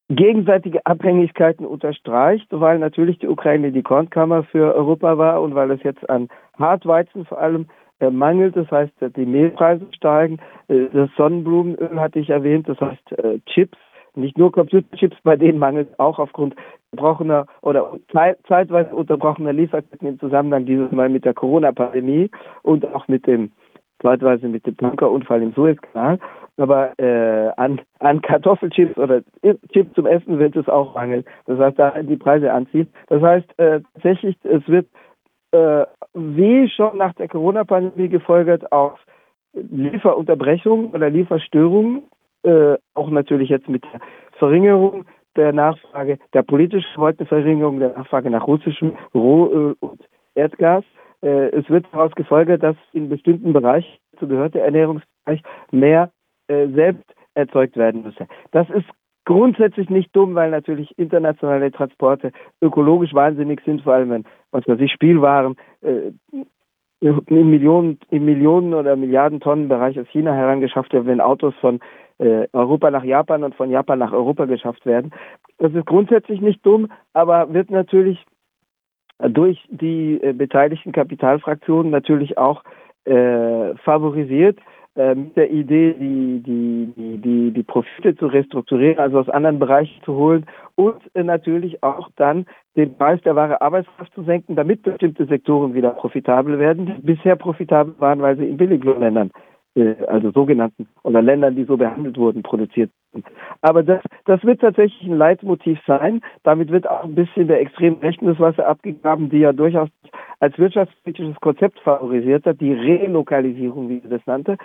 gegenseitige 0.09 0.85
Abhängigkeiten 0.87 1.67
unterstreicht, 1.67 2.47
weil 2.51 2.79
natürlich 2.79 3.19
die 3.19 3.29
Ukraine 3.29 3.73
die 3.73 3.83
Kornkammer 3.83 4.45
für 4.45 4.75
Europa 4.75 5.19
war 5.19 5.43
und 5.43 5.55
weil 5.55 5.71
es 5.71 5.83
jetzt 5.83 6.09
an 6.09 6.29
Hartweizen 6.59 7.27
vor 7.27 7.39
allem 7.39 7.67
mangelt. 8.01 8.57
Das 8.57 8.71
heißt, 8.71 8.93
die 9.17 9.27
Mehlpreise 9.27 9.87
steigen. 9.93 10.39
Äh, 10.69 10.87
das 10.93 11.11
Sonnenblumenöl 11.17 12.01
hatte 12.01 12.19
ich 12.19 12.31
erwähnt. 12.31 12.69
Das 12.69 12.81
heißt, 12.81 13.19
äh, 13.19 13.39
Chips, 13.47 13.79
nicht 14.15 14.39
nur 14.39 14.53
Computerchips, 14.53 15.17
bei 15.23 15.37
denen 15.37 15.59
mangelt 15.59 15.99
auch 15.99 16.19
aufgrund 16.19 16.55
unterbrochener 16.91 17.47
oder 17.63 17.93
zeitweise 18.13 18.95
unterbrochener 18.95 19.53
Lieferketten 19.53 20.09
im 20.09 20.19
Zusammenhang 20.19 20.67
dieses 20.67 20.91
Mal 20.91 21.09
mit 21.09 21.25
der 21.25 21.35
Corona-Pandemie 21.35 22.31
und 22.63 22.87
auch 22.95 23.09
mit 23.09 23.27
dem 23.27 23.53
zeitweise 24.01 24.49
mit 24.49 24.67
dem 24.67 24.77
Bunkerunfall 24.77 25.43
im 25.43 25.53
Suezkanal. 25.53 26.19
Aber 26.57 26.99
äh, 26.99 27.51
an, 27.57 27.81
an 28.01 28.21
Kartoffelchips 28.21 28.97
oder 28.97 29.23
Chips 29.73 29.95
zum 29.95 30.07
Essen 30.07 30.39
wird 30.39 30.57
es 30.57 30.69
auch 30.69 30.95
mangeln. 30.95 31.25
Das 31.47 31.59
heißt, 31.59 31.79
da 31.79 32.03
die 32.03 32.17
Preise 32.17 32.53
anziehen. 32.53 32.89
Das 33.09 33.23
heißt, 33.23 33.59
äh, 33.59 33.81
tatsächlich, 33.95 34.37
es 34.45 34.67
wird 34.69 34.87
äh, 35.53 35.85
wie 36.15 36.69
schon 36.69 36.97
nach 36.99 37.15
der 37.15 37.29
Corona-Pandemie 37.29 38.09
gefolgert 38.09 38.71
auf 38.73 38.99
Lieferunterbrechungen 39.53 40.91
oder 40.91 41.11
Lieferstörungen, 41.11 42.03
äh, 42.43 42.77
auch 42.95 43.11
natürlich 43.11 43.49
jetzt 43.49 43.69
mit 43.69 43.85
der 43.85 44.01
Verringerung 44.39 45.07
der 45.37 45.53
Nachfrage, 45.53 46.19
der 46.33 46.43
politisch 46.43 46.85
gewollten 46.95 47.27
Verringerung 47.27 47.79
der 47.79 47.97
Nachfrage 47.97 48.31
nach 48.31 48.47
russischem 48.47 48.97
Rohöl 49.15 49.77
und 49.81 50.01
Erdgas. 50.35 50.85
Äh, 51.23 51.49
es 51.51 51.69
wird 51.71 51.87
daraus 51.93 52.13
gefolgert, 52.15 52.63
dass 52.63 52.77
in 52.93 53.09
bestimmten 53.09 53.53
Bereichen, 53.53 53.99
dazu 54.13 54.29
gehört 54.29 54.55
der 54.55 54.65
Ernährungsbereich, 54.65 55.43
mehr 55.71 56.11
äh, 56.49 56.69
selbst 56.69 57.15
erzeugt 57.35 57.77
werden 57.77 58.03
müsse. 58.03 58.27
Das 58.51 58.69
ist 58.71 58.87
grundsätzlich 59.29 59.91
nicht 59.91 60.17
dumm, 60.17 60.35
weil 60.35 60.51
natürlich 60.51 60.99
internationale 60.99 61.71
Transporte 61.71 62.33
ökologisch 62.63 63.13
wahnsinnig 63.13 63.61
sind, 63.63 63.83
vor 63.83 63.93
allem 63.93 64.09
wenn, 64.09 64.25
was 64.53 64.67
weiß 64.67 64.81
ich, 64.81 64.91
Spielwaren 64.91 65.55
äh, 65.83 66.13
in 67.01 67.51
Millionen, 67.51 67.99
in 68.09 68.25
Millionen 68.25 68.73
oder 68.73 68.97
Milliarden 68.97 69.41
Tonnen 69.41 69.69
Bereich 69.69 70.01
aus 70.01 70.09
China 70.09 70.33
herangeschafft 70.33 70.95
werden, 70.95 71.07
wenn 71.07 71.21
Autos 71.21 71.55
von 71.61 71.79
äh, 72.17 72.49
Europa 72.55 72.91
nach 72.91 73.05
Japan 73.05 73.45
und 73.45 73.55
von 73.55 73.71
Japan 73.71 73.99
nach 73.99 74.13
Europa 74.13 74.47
geschafft 74.47 74.87
werden. 74.87 75.13
Das 75.59 75.75
ist 75.75 75.85
grundsätzlich 75.85 76.41
nicht 76.41 76.65
dumm, 76.65 76.91
aber 77.13 77.53
wird 77.53 77.71
natürlich 77.71 78.25
durch 79.19 79.63
die 79.69 80.19
äh, 80.23 80.33
beteiligten 80.33 80.93
Kapitalfraktionen 80.93 81.93
natürlich 81.93 82.39
auch 82.39 82.65
äh, 83.05 83.77
favorisiert 83.85 84.59
mit 85.15 85.37
der 85.37 85.51
Idee, 85.51 85.95
die, 85.95 86.43
die, 86.45 86.93
die, 86.97 87.19
die, 87.19 87.51
die 87.53 87.63
Profite 87.63 88.17
zu 88.17 88.27
restrukturieren, 88.27 88.99
also 88.99 89.21
aus 89.21 89.29
anderen 89.29 89.59
Bereichen 89.59 90.03
zu 90.05 90.15
holen 90.15 90.47
und 90.75 91.01
äh, 91.15 91.23
natürlich 91.23 91.83
auch 91.83 92.09
dann 92.17 92.47
den 92.77 92.97
Preis 92.97 93.21
der 93.23 93.37
wahre 93.37 93.61
Arbeitskraft 93.61 94.13
zu 94.15 94.23
senken, 94.25 94.57
damit 94.57 94.83
bestimmte 94.83 95.27
Sektoren 95.27 95.75
wieder 95.75 95.91
profitabel 95.91 96.59
werden, 96.59 96.87
die 96.87 97.03
bisher 97.03 97.37
profitabel 97.37 97.95
waren, 97.99 98.21
weil 98.21 98.37
sie 98.37 98.47
in 98.47 98.57
Billiglohnländern 98.57 99.31
äh, 99.79 99.95
also 100.07 100.31
sogenannten 100.33 100.89
oder 101.03 101.23
Ländern, 101.23 101.55
die 101.55 101.65
so 101.65 101.77
behandelt 101.77 102.17
wurden, 102.17 102.43
produziert 102.43 102.91
sind. 103.13 103.25
Aber 103.61 103.83
das, 103.83 104.03
das 104.25 104.43
wird 104.45 104.61
tatsächlich 104.61 105.09
ein 105.09 105.17
Leitmotiv 105.17 105.79
sein. 105.87 106.21
Damit 106.43 106.71
wird 106.71 106.89
auch 106.89 107.05
ein 107.05 107.15
bisschen 107.15 107.49
der 107.49 107.61
extremen 107.61 107.99
Rechten 107.99 108.27
das 108.27 108.41
Wasser 108.41 108.67
abgegraben, 108.67 109.31
die 109.31 109.39
ja 109.39 109.53
durchaus 109.53 109.89
als 110.41 110.59
wirtschaftspolitisches 110.59 111.37
Konzept 111.41 111.79
favorisiert 111.81 112.47
hat, 112.47 112.61
die 112.61 112.73
Relokalisierung, 112.73 113.89
wie 113.89 114.01
er 114.03 114.11
das 114.11 114.27
nannte, 114.27 114.57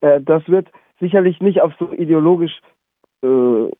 äh, 0.00 0.20
das 0.20 0.48
wird 0.48 0.68
sicherlich 1.00 1.40
nicht 1.40 1.60
auf 1.60 1.72
so 1.78 1.92
ideologisch 1.92 2.60
äh, 3.22 3.70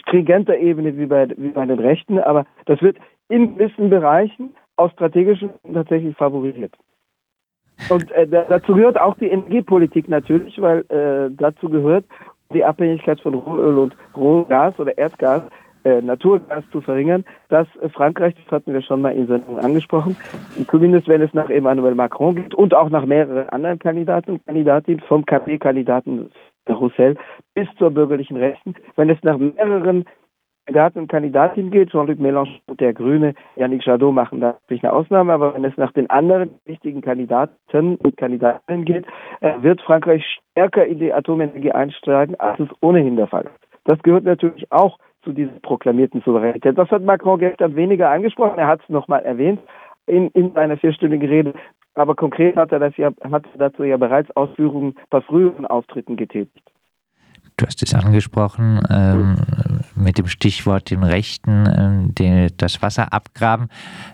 stringenter 0.00 0.58
Ebene 0.58 0.96
wie 0.98 1.06
bei, 1.06 1.28
wie 1.36 1.48
bei 1.48 1.64
den 1.64 1.78
Rechten, 1.78 2.18
aber 2.18 2.46
das 2.66 2.82
wird 2.82 2.98
in 3.28 3.56
gewissen 3.56 3.90
Bereichen 3.90 4.54
aus 4.76 4.92
strategischen 4.92 5.50
tatsächlich 5.72 6.16
favorisiert. 6.16 6.74
Und 7.88 8.10
äh, 8.12 8.26
dazu 8.26 8.74
gehört 8.74 9.00
auch 9.00 9.16
die 9.16 9.28
Energiepolitik 9.28 10.08
natürlich, 10.08 10.60
weil 10.60 10.80
äh, 10.90 11.34
dazu 11.34 11.68
gehört 11.68 12.04
die 12.52 12.64
Abhängigkeit 12.64 13.20
von 13.20 13.34
Rohöl 13.34 13.78
und 13.78 13.96
Rohgas 14.14 14.78
oder 14.78 14.96
Erdgas, 14.98 15.42
äh, 15.84 16.00
Naturgas 16.02 16.64
zu 16.72 16.80
verringern. 16.80 17.24
Das 17.48 17.66
äh, 17.80 17.88
Frankreich, 17.88 18.34
das 18.34 18.52
hatten 18.52 18.72
wir 18.72 18.82
schon 18.82 19.00
mal 19.00 19.14
in 19.14 19.26
Sendung 19.26 19.58
angesprochen, 19.58 20.16
zumindest 20.70 21.08
wenn 21.08 21.22
es 21.22 21.32
nach 21.34 21.50
Emmanuel 21.50 21.94
Macron 21.94 22.36
geht 22.36 22.54
und 22.54 22.74
auch 22.74 22.90
nach 22.90 23.06
mehreren 23.06 23.48
anderen 23.48 23.78
Kandidaten 23.78 24.32
und 24.32 24.46
Kandidatinnen, 24.46 25.00
vom 25.08 25.24
KP-Kandidaten 25.24 26.30
Roussel 26.68 27.16
bis 27.54 27.68
zur 27.78 27.90
bürgerlichen 27.90 28.36
Rechten, 28.36 28.74
wenn 28.96 29.10
es 29.10 29.18
nach 29.22 29.38
mehreren 29.38 30.04
Kandidaten 30.66 31.00
und 31.00 31.08
Kandidatinnen 31.08 31.70
geht, 31.70 31.90
Jean-Luc 31.90 32.20
Mélenchon 32.20 32.60
und 32.66 32.80
der 32.80 32.92
Grüne, 32.92 33.34
Yannick 33.56 33.84
Jadot 33.84 34.14
machen 34.14 34.40
da 34.40 34.52
natürlich 34.52 34.84
eine 34.84 34.92
Ausnahme, 34.92 35.32
aber 35.32 35.54
wenn 35.54 35.64
es 35.64 35.76
nach 35.76 35.92
den 35.92 36.08
anderen 36.10 36.60
wichtigen 36.64 37.00
Kandidaten 37.00 37.96
und 37.96 38.16
Kandidatinnen 38.16 38.84
geht, 38.84 39.04
äh, 39.40 39.54
wird 39.62 39.80
Frankreich 39.80 40.24
stärker 40.52 40.86
in 40.86 41.00
die 41.00 41.12
Atomenergie 41.12 41.72
einsteigen, 41.72 42.38
als 42.38 42.60
es 42.60 42.68
ohnehin 42.82 43.16
der 43.16 43.26
Fall 43.26 43.44
ist. 43.44 43.68
Das 43.84 43.98
gehört 44.02 44.24
natürlich 44.24 44.70
auch 44.70 44.98
zu 45.22 45.32
dieser 45.32 45.52
proklamierten 45.62 46.22
Souveränität. 46.22 46.76
Das 46.78 46.90
hat 46.90 47.02
Macron 47.02 47.38
gestern 47.38 47.76
weniger 47.76 48.10
angesprochen, 48.10 48.58
er 48.58 48.68
hat 48.68 48.80
es 48.82 48.88
nochmal 48.88 49.22
erwähnt 49.22 49.60
in, 50.06 50.28
in 50.28 50.52
seiner 50.52 50.76
vierstündigen 50.76 51.28
Rede, 51.28 51.54
aber 51.94 52.14
konkret 52.14 52.56
hat 52.56 52.72
er, 52.72 52.78
das 52.78 52.96
ja, 52.96 53.10
hat 53.30 53.44
dazu 53.58 53.84
ja 53.84 53.96
bereits 53.96 54.30
Ausführungen 54.36 54.94
bei 55.10 55.20
früheren 55.20 55.66
Auftritten 55.66 56.16
getätigt. 56.16 56.70
Du 57.56 57.66
hast 57.66 57.82
es 57.82 57.94
angesprochen 57.94 58.80
ähm, 58.88 59.36
mit 59.94 60.16
dem 60.16 60.28
Stichwort 60.28 60.90
den 60.90 61.02
Rechten, 61.02 61.68
ähm, 61.76 62.14
den, 62.14 62.48
das 62.56 62.80
Wasser 62.80 63.12
abgraben. 63.12 63.68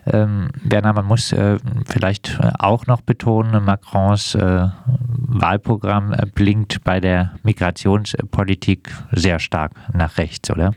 Ähm, 0.05 0.49
Werner, 0.63 0.91
man 0.91 1.05
muss 1.05 1.31
äh, 1.31 1.57
vielleicht 1.85 2.37
auch 2.59 2.87
noch 2.87 2.99
betonen, 2.99 3.63
Macrons 3.63 4.35
äh, 4.35 4.67
Wahlprogramm 5.29 6.13
blinkt 6.35 6.83
bei 6.83 6.99
der 6.99 7.35
Migrationspolitik 7.43 8.89
sehr 9.11 9.39
stark 9.39 9.71
nach 9.93 10.17
rechts, 10.17 10.51
oder? 10.51 10.73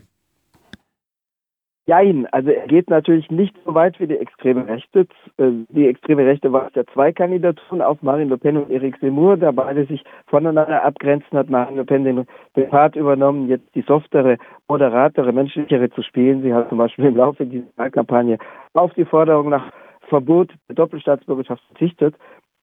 Jein, 1.91 2.25
also 2.31 2.51
er 2.51 2.67
geht 2.67 2.89
natürlich 2.89 3.29
nicht 3.29 3.53
so 3.65 3.75
weit 3.75 3.99
wie 3.99 4.07
die 4.07 4.15
extreme 4.15 4.65
Rechte. 4.65 5.07
Äh, 5.35 5.51
die 5.67 5.87
extreme 5.87 6.25
Rechte 6.25 6.53
war 6.53 6.67
es 6.67 6.75
ja 6.75 6.85
zwei 6.93 7.11
Kandidaturen 7.11 7.81
auf 7.81 8.01
Marine 8.01 8.29
Le 8.29 8.37
Pen 8.37 8.55
und 8.55 8.71
Eric 8.71 8.97
Zemmour, 9.01 9.35
da 9.35 9.51
beide 9.51 9.85
sich 9.85 10.01
voneinander 10.27 10.85
abgrenzen, 10.85 11.37
hat 11.37 11.49
Marine 11.49 11.79
Le 11.79 11.83
Pen 11.83 12.05
den, 12.05 12.25
den 12.55 12.69
Part 12.69 12.95
übernommen, 12.95 13.49
jetzt 13.49 13.75
die 13.75 13.81
softere, 13.81 14.37
moderatere, 14.69 15.33
menschlichere 15.33 15.89
zu 15.89 16.01
spielen. 16.01 16.43
Sie 16.43 16.53
hat 16.53 16.69
zum 16.69 16.77
Beispiel 16.77 17.07
im 17.07 17.17
Laufe 17.17 17.45
dieser 17.45 17.67
Wahlkampagne 17.75 18.37
auf 18.71 18.93
die 18.93 19.03
Forderung 19.03 19.49
nach 19.49 19.69
Verbot 20.07 20.53
der 20.69 20.75
Doppelstaatsbürgerschaft 20.75 21.61
verzichtet 21.67 22.15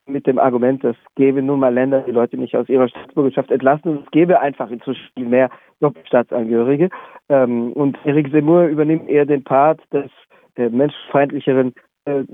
mit 0.08 0.26
dem 0.26 0.38
Argument, 0.38 0.82
es 0.84 0.96
gäbe 1.14 1.42
nun 1.42 1.60
mal 1.60 1.72
Länder, 1.72 2.00
die 2.00 2.12
Leute 2.12 2.36
nicht 2.36 2.56
aus 2.56 2.68
ihrer 2.68 2.88
Staatsbürgerschaft 2.88 3.50
entlassen 3.50 3.90
und 3.90 4.04
es 4.04 4.10
gäbe 4.10 4.40
einfach 4.40 4.70
inzwischen 4.70 5.08
viel 5.14 5.26
mehr 5.26 5.50
Doppelstaatsangehörige. 5.80 6.88
Ähm, 7.28 7.72
und 7.72 7.98
Eric 8.04 8.30
Seymour 8.30 8.64
übernimmt 8.64 9.08
eher 9.08 9.26
den 9.26 9.44
Part 9.44 9.80
des 9.92 10.10
äh, 10.56 10.68
menschenfeindlicheren, 10.68 11.74
äh, 12.08 12.24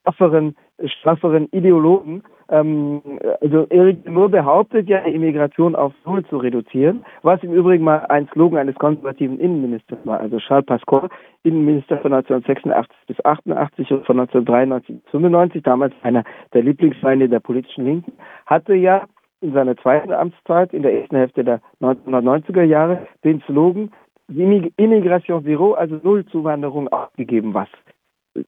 strafferen, 0.00 0.56
strafferen 0.84 1.48
Ideologen, 1.52 2.22
ähm, 2.48 3.02
also 3.40 3.66
Eric 3.70 4.04
Zemmour 4.04 4.28
behauptet 4.28 4.88
ja, 4.88 4.98
Immigration 4.98 5.74
auf 5.74 5.92
Null 6.04 6.24
zu 6.26 6.36
reduzieren, 6.38 7.04
was 7.22 7.42
im 7.42 7.52
Übrigen 7.52 7.84
mal 7.84 8.06
ein 8.08 8.28
Slogan 8.32 8.60
eines 8.60 8.76
konservativen 8.76 9.40
Innenministers 9.40 9.98
war. 10.04 10.20
Also 10.20 10.38
Charles 10.38 10.66
Pasqua, 10.66 11.08
Innenminister 11.42 11.98
von 11.98 12.12
1986 12.12 12.96
bis 13.06 13.24
88 13.24 13.90
und 13.92 14.06
von 14.06 14.20
1993 14.20 15.02
bis 15.02 15.10
95, 15.10 15.62
damals 15.62 15.94
einer 16.02 16.24
der 16.52 16.62
Lieblingsfeinde 16.62 17.28
der 17.28 17.40
politischen 17.40 17.84
Linken, 17.84 18.12
hatte 18.46 18.74
ja 18.74 19.06
in 19.40 19.52
seiner 19.52 19.76
zweiten 19.76 20.12
Amtszeit, 20.12 20.72
in 20.72 20.82
der 20.82 21.00
ersten 21.00 21.16
Hälfte 21.16 21.44
der 21.44 21.60
1990er 21.80 22.62
Jahre, 22.62 23.06
den 23.24 23.40
Slogan 23.42 23.90
Immigration 24.28 25.44
Zero, 25.44 25.74
also 25.74 26.00
Null 26.02 26.26
Zuwanderung 26.26 26.88
aufgegeben, 26.88 27.54
was 27.54 27.68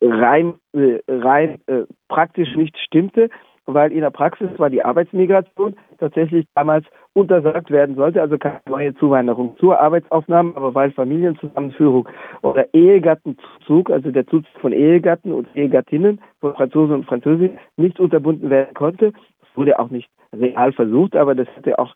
rein, 0.01 0.55
äh, 0.73 0.99
rein 1.09 1.61
äh, 1.67 1.85
praktisch 2.09 2.55
nicht 2.57 2.77
stimmte 2.79 3.29
weil 3.69 3.93
in 3.93 4.01
der 4.01 4.11
Praxis 4.11 4.49
war 4.57 4.71
die 4.71 4.83
Arbeitsmigration 4.83 5.77
tatsächlich 5.99 6.47
damals 6.55 6.87
untersagt 7.13 7.71
werden 7.71 7.97
sollte, 7.97 8.23
also 8.23 8.39
keine 8.39 8.61
neue 8.67 8.95
Zuwanderung 8.95 9.57
zur 9.59 9.79
Arbeitsaufnahme, 9.79 10.57
aber 10.57 10.75
weil 10.75 10.91
Familienzusammenführung 10.93 12.09
oder 12.41 12.73
Ehegattenzug, 12.73 13.91
also 13.91 14.11
der 14.11 14.27
Zuzug 14.27 14.51
von 14.61 14.73
Ehegatten 14.73 15.33
und 15.33 15.49
Ehegattinnen 15.55 16.21
von 16.41 16.55
Franzosen 16.55 16.95
und 16.95 17.07
Französinnen 17.07 17.59
nicht 17.77 18.01
unterbunden 18.01 18.49
werden 18.49 18.73
konnte, 18.75 19.13
wurde 19.55 19.79
auch 19.79 19.91
nicht 19.91 20.09
real 20.33 20.73
versucht, 20.73 21.15
aber 21.15 21.35
das 21.35 21.49
hätte 21.55 21.79
auch 21.79 21.95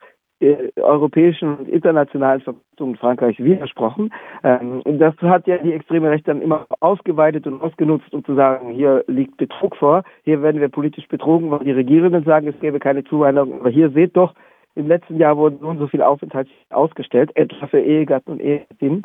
europäischen 0.81 1.57
und 1.57 1.69
internationalen 1.69 2.41
Verpflichtungen 2.41 2.97
Frankreichs 2.97 3.39
widersprochen. 3.39 4.13
Ähm, 4.43 4.83
das 4.85 5.15
hat 5.19 5.47
ja 5.47 5.59
die 5.59 5.73
extreme 5.73 6.11
Rechte 6.11 6.27
dann 6.27 6.43
immer 6.43 6.67
ausgeweitet 6.81 7.47
und 7.47 7.61
ausgenutzt, 7.63 8.13
um 8.13 8.25
zu 8.25 8.35
sagen, 8.35 8.71
hier 8.71 9.05
liegt 9.07 9.37
Betrug 9.37 9.77
vor, 9.77 10.03
hier 10.25 10.43
werden 10.43 10.61
wir 10.61 10.69
politisch 10.69 11.07
betrogen, 11.09 11.51
weil 11.51 11.61
die 11.61 11.73
Regierenden 11.73 12.25
sagen, 12.25 12.49
es 12.49 12.59
gäbe 12.61 12.79
keine 12.79 13.05
Zuwanderung. 13.05 13.61
Aber 13.61 13.71
hier 13.71 13.91
seht 13.91 14.17
doch, 14.17 14.35
im 14.75 14.89
letzten 14.89 15.19
Jahr 15.19 15.37
wurden 15.37 15.59
nun 15.61 15.79
so 15.79 15.87
viele 15.87 16.07
Aufenthalte 16.07 16.51
ausgestellt, 16.71 17.31
etwa 17.35 17.67
für 17.67 17.81
Ehegatten 17.81 18.33
und 18.33 18.41
Ehegattinnen. 18.41 19.03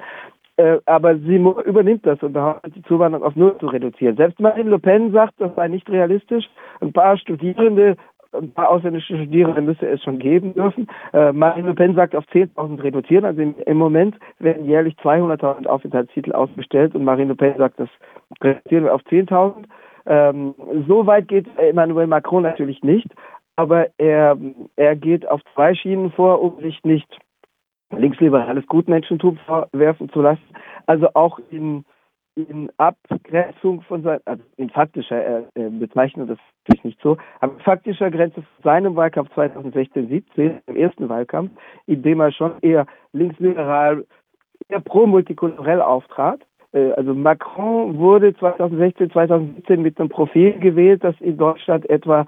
Äh, 0.57 0.79
aber 0.85 1.17
sie 1.19 1.35
übernimmt 1.35 2.05
das 2.05 2.21
und 2.23 2.33
behauptet, 2.33 2.75
die 2.75 2.81
Zuwanderung 2.83 3.27
auf 3.27 3.35
Null 3.35 3.55
zu 3.59 3.67
reduzieren. 3.67 4.15
Selbst 4.17 4.39
Marine 4.39 4.71
Le 4.71 4.79
Pen 4.79 5.11
sagt, 5.11 5.35
das 5.37 5.53
sei 5.55 5.67
nicht 5.67 5.87
realistisch. 5.89 6.45
Ein 6.81 6.93
paar 6.93 7.17
Studierende 7.17 7.95
ein 8.33 8.51
paar 8.51 8.69
ausländische 8.69 9.15
Studierende 9.15 9.61
müsse 9.61 9.87
es 9.87 10.01
schon 10.03 10.19
geben 10.19 10.53
dürfen. 10.53 10.87
Äh, 11.13 11.31
Marine 11.31 11.69
Le 11.69 11.73
Pen 11.75 11.95
sagt 11.95 12.15
auf 12.15 12.25
10.000 12.25 12.81
reduzieren. 12.83 13.25
Also 13.25 13.41
im, 13.41 13.55
im, 13.65 13.77
Moment 13.77 14.15
werden 14.39 14.65
jährlich 14.65 14.95
200.000 14.95 15.67
Aufenthaltstitel 15.67 16.33
ausgestellt 16.33 16.95
und 16.95 17.03
Marine 17.03 17.29
Le 17.29 17.35
Pen 17.35 17.57
sagt, 17.57 17.79
das 17.79 17.89
reduzieren 18.41 18.85
wir 18.85 18.93
auf 18.93 19.01
10.000. 19.03 19.65
Ähm, 20.05 20.55
so 20.87 21.05
weit 21.05 21.27
geht 21.27 21.47
Emmanuel 21.57 22.07
Macron 22.07 22.43
natürlich 22.43 22.81
nicht, 22.83 23.07
aber 23.55 23.87
er, 23.97 24.37
er 24.75 24.95
geht 24.95 25.27
auf 25.27 25.41
zwei 25.53 25.75
Schienen 25.75 26.11
vor, 26.11 26.41
um 26.41 26.61
sich 26.61 26.83
nicht 26.83 27.07
linksliberales 27.91 28.67
Gutmenschentum 28.67 29.37
vorwerfen 29.45 30.09
zu 30.09 30.21
lassen. 30.21 30.43
Also 30.85 31.09
auch 31.13 31.39
in 31.49 31.85
in 32.37 32.69
Abgrenzung 32.77 33.81
von 33.81 34.03
seinem, 34.03 34.21
also 34.25 34.43
in 34.57 34.69
faktischer 34.69 35.39
äh, 35.55 35.69
Bezeichnung, 35.69 36.27
das 36.27 36.37
ist 36.37 36.43
natürlich 36.67 36.83
nicht 36.83 37.01
so, 37.01 37.17
aber 37.39 37.53
in 37.53 37.59
faktischer 37.61 38.11
Grenze 38.11 38.43
von 38.43 38.63
seinem 38.63 38.95
Wahlkampf 38.95 39.35
2016-17, 39.35 40.61
im 40.67 40.75
ersten 40.75 41.09
Wahlkampf, 41.09 41.51
in 41.87 42.03
dem 42.03 42.19
er 42.19 42.31
schon 42.31 42.53
eher 42.61 42.85
linksliberal, 43.13 44.05
eher 44.69 44.79
pro-multikulturell 44.81 45.81
auftrat. 45.81 46.41
Äh, 46.73 46.91
also 46.91 47.15
Macron 47.15 47.97
wurde 47.97 48.35
2016, 48.35 49.11
2017 49.11 49.81
mit 49.81 49.99
einem 49.99 50.09
Profil 50.09 50.59
gewählt, 50.59 51.03
das 51.03 51.15
in 51.19 51.37
Deutschland 51.37 51.89
etwa 51.89 52.25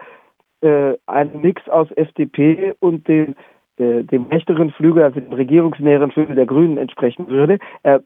äh, 0.61 0.95
ein 1.05 1.41
Mix 1.41 1.69
aus 1.69 1.91
FDP 1.91 2.73
und 2.79 3.07
dem 3.07 3.35
äh, 3.77 4.03
dem 4.03 4.25
rechteren 4.25 4.71
Flügel, 4.71 5.03
also 5.03 5.21
dem 5.21 5.31
regierungsnäheren 5.31 6.11
Flügel 6.11 6.35
der 6.35 6.45
Grünen 6.45 6.77
entsprechen 6.77 7.29
würde. 7.29 7.59
Er 7.81 8.03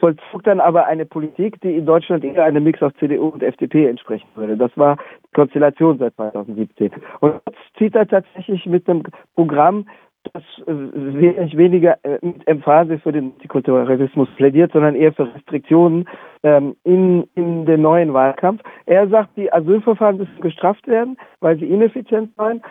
vollzog 0.00 0.42
dann 0.44 0.60
aber 0.60 0.86
eine 0.86 1.04
Politik, 1.04 1.60
die 1.60 1.76
in 1.76 1.86
Deutschland 1.86 2.24
eher 2.24 2.44
einem 2.44 2.64
Mix 2.64 2.82
aus 2.82 2.92
CDU 2.98 3.28
und 3.28 3.42
FDP 3.42 3.86
entsprechen 3.86 4.28
würde. 4.34 4.56
Das 4.56 4.70
war 4.76 4.96
die 4.96 5.32
Konstellation 5.34 5.98
seit 5.98 6.14
2017. 6.14 6.90
Und 7.20 7.40
jetzt 7.46 7.58
zieht 7.78 7.94
er 7.94 8.06
tatsächlich 8.06 8.64
mit 8.66 8.88
einem 8.88 9.02
Programm, 9.34 9.86
das 10.32 10.42
äh, 10.66 11.56
weniger 11.56 11.98
äh, 12.02 12.18
mit 12.22 12.46
Emphase 12.48 12.98
für 12.98 13.12
den 13.12 13.24
Multikulturalismus 13.24 14.28
plädiert, 14.36 14.72
sondern 14.72 14.94
eher 14.94 15.12
für 15.12 15.32
Restriktionen 15.34 16.08
ähm, 16.42 16.76
in, 16.84 17.24
in 17.34 17.66
den 17.66 17.82
neuen 17.82 18.14
Wahlkampf. 18.14 18.62
Er 18.86 19.08
sagt, 19.08 19.36
die 19.36 19.52
Asylverfahren 19.52 20.16
müssen 20.16 20.40
gestraft 20.40 20.86
werden, 20.86 21.18
weil 21.40 21.58
sie 21.58 21.66
ineffizient 21.66 22.34
seien. 22.36 22.62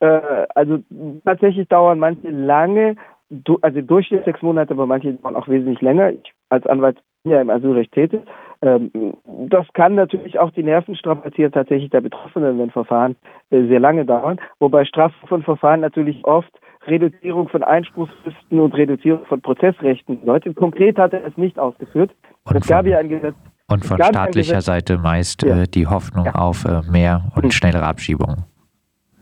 Äh, 0.00 0.46
also 0.54 0.78
tatsächlich 1.24 1.68
dauern 1.68 1.98
manche 1.98 2.30
lange 2.30 2.96
also 3.62 3.80
Durchschnitt 3.80 4.24
sechs 4.24 4.42
Monate, 4.42 4.72
aber 4.72 4.86
manche 4.86 5.12
dauern 5.14 5.36
auch 5.36 5.48
wesentlich 5.48 5.80
länger. 5.80 6.10
Ich 6.10 6.32
als 6.50 6.66
Anwalt 6.66 6.98
bin 7.22 7.32
ja 7.32 7.40
im 7.40 7.50
Asylrecht 7.50 7.92
tätig. 7.92 8.20
Ähm, 8.62 8.90
das 9.48 9.66
kann 9.72 9.94
natürlich 9.94 10.38
auch 10.38 10.50
die 10.50 10.62
Nerven 10.62 10.94
strapazieren 10.96 11.52
tatsächlich 11.52 11.90
der 11.90 12.00
Betroffenen, 12.00 12.58
wenn 12.58 12.70
Verfahren 12.70 13.16
äh, 13.50 13.66
sehr 13.66 13.80
lange 13.80 14.04
dauern. 14.04 14.38
Wobei 14.60 14.84
Strafen 14.84 15.26
von 15.28 15.42
Verfahren 15.42 15.80
natürlich 15.80 16.24
oft 16.24 16.52
Reduzierung 16.86 17.48
von 17.48 17.62
Einspruchsfristen 17.62 18.60
und 18.60 18.74
Reduzierung 18.74 19.24
von 19.26 19.40
Prozessrechten 19.40 20.20
bedeutet. 20.20 20.56
Konkret 20.56 20.98
hat 20.98 21.12
er 21.12 21.24
es 21.24 21.36
nicht 21.36 21.58
ausgeführt. 21.58 22.10
es 22.52 22.66
gab 22.66 22.86
ja 22.86 22.98
ein 22.98 23.08
Gesetz 23.08 23.34
Und 23.68 23.84
von 23.84 24.02
staatlicher 24.02 24.60
Seite 24.60 24.98
meist 24.98 25.42
ja. 25.42 25.62
äh, 25.62 25.66
die 25.66 25.86
Hoffnung 25.86 26.26
ja. 26.26 26.34
auf 26.34 26.64
äh, 26.64 26.82
mehr 26.90 27.22
und 27.36 27.44
hm. 27.44 27.50
schnellere 27.50 27.84
Abschiebungen. 27.84 28.44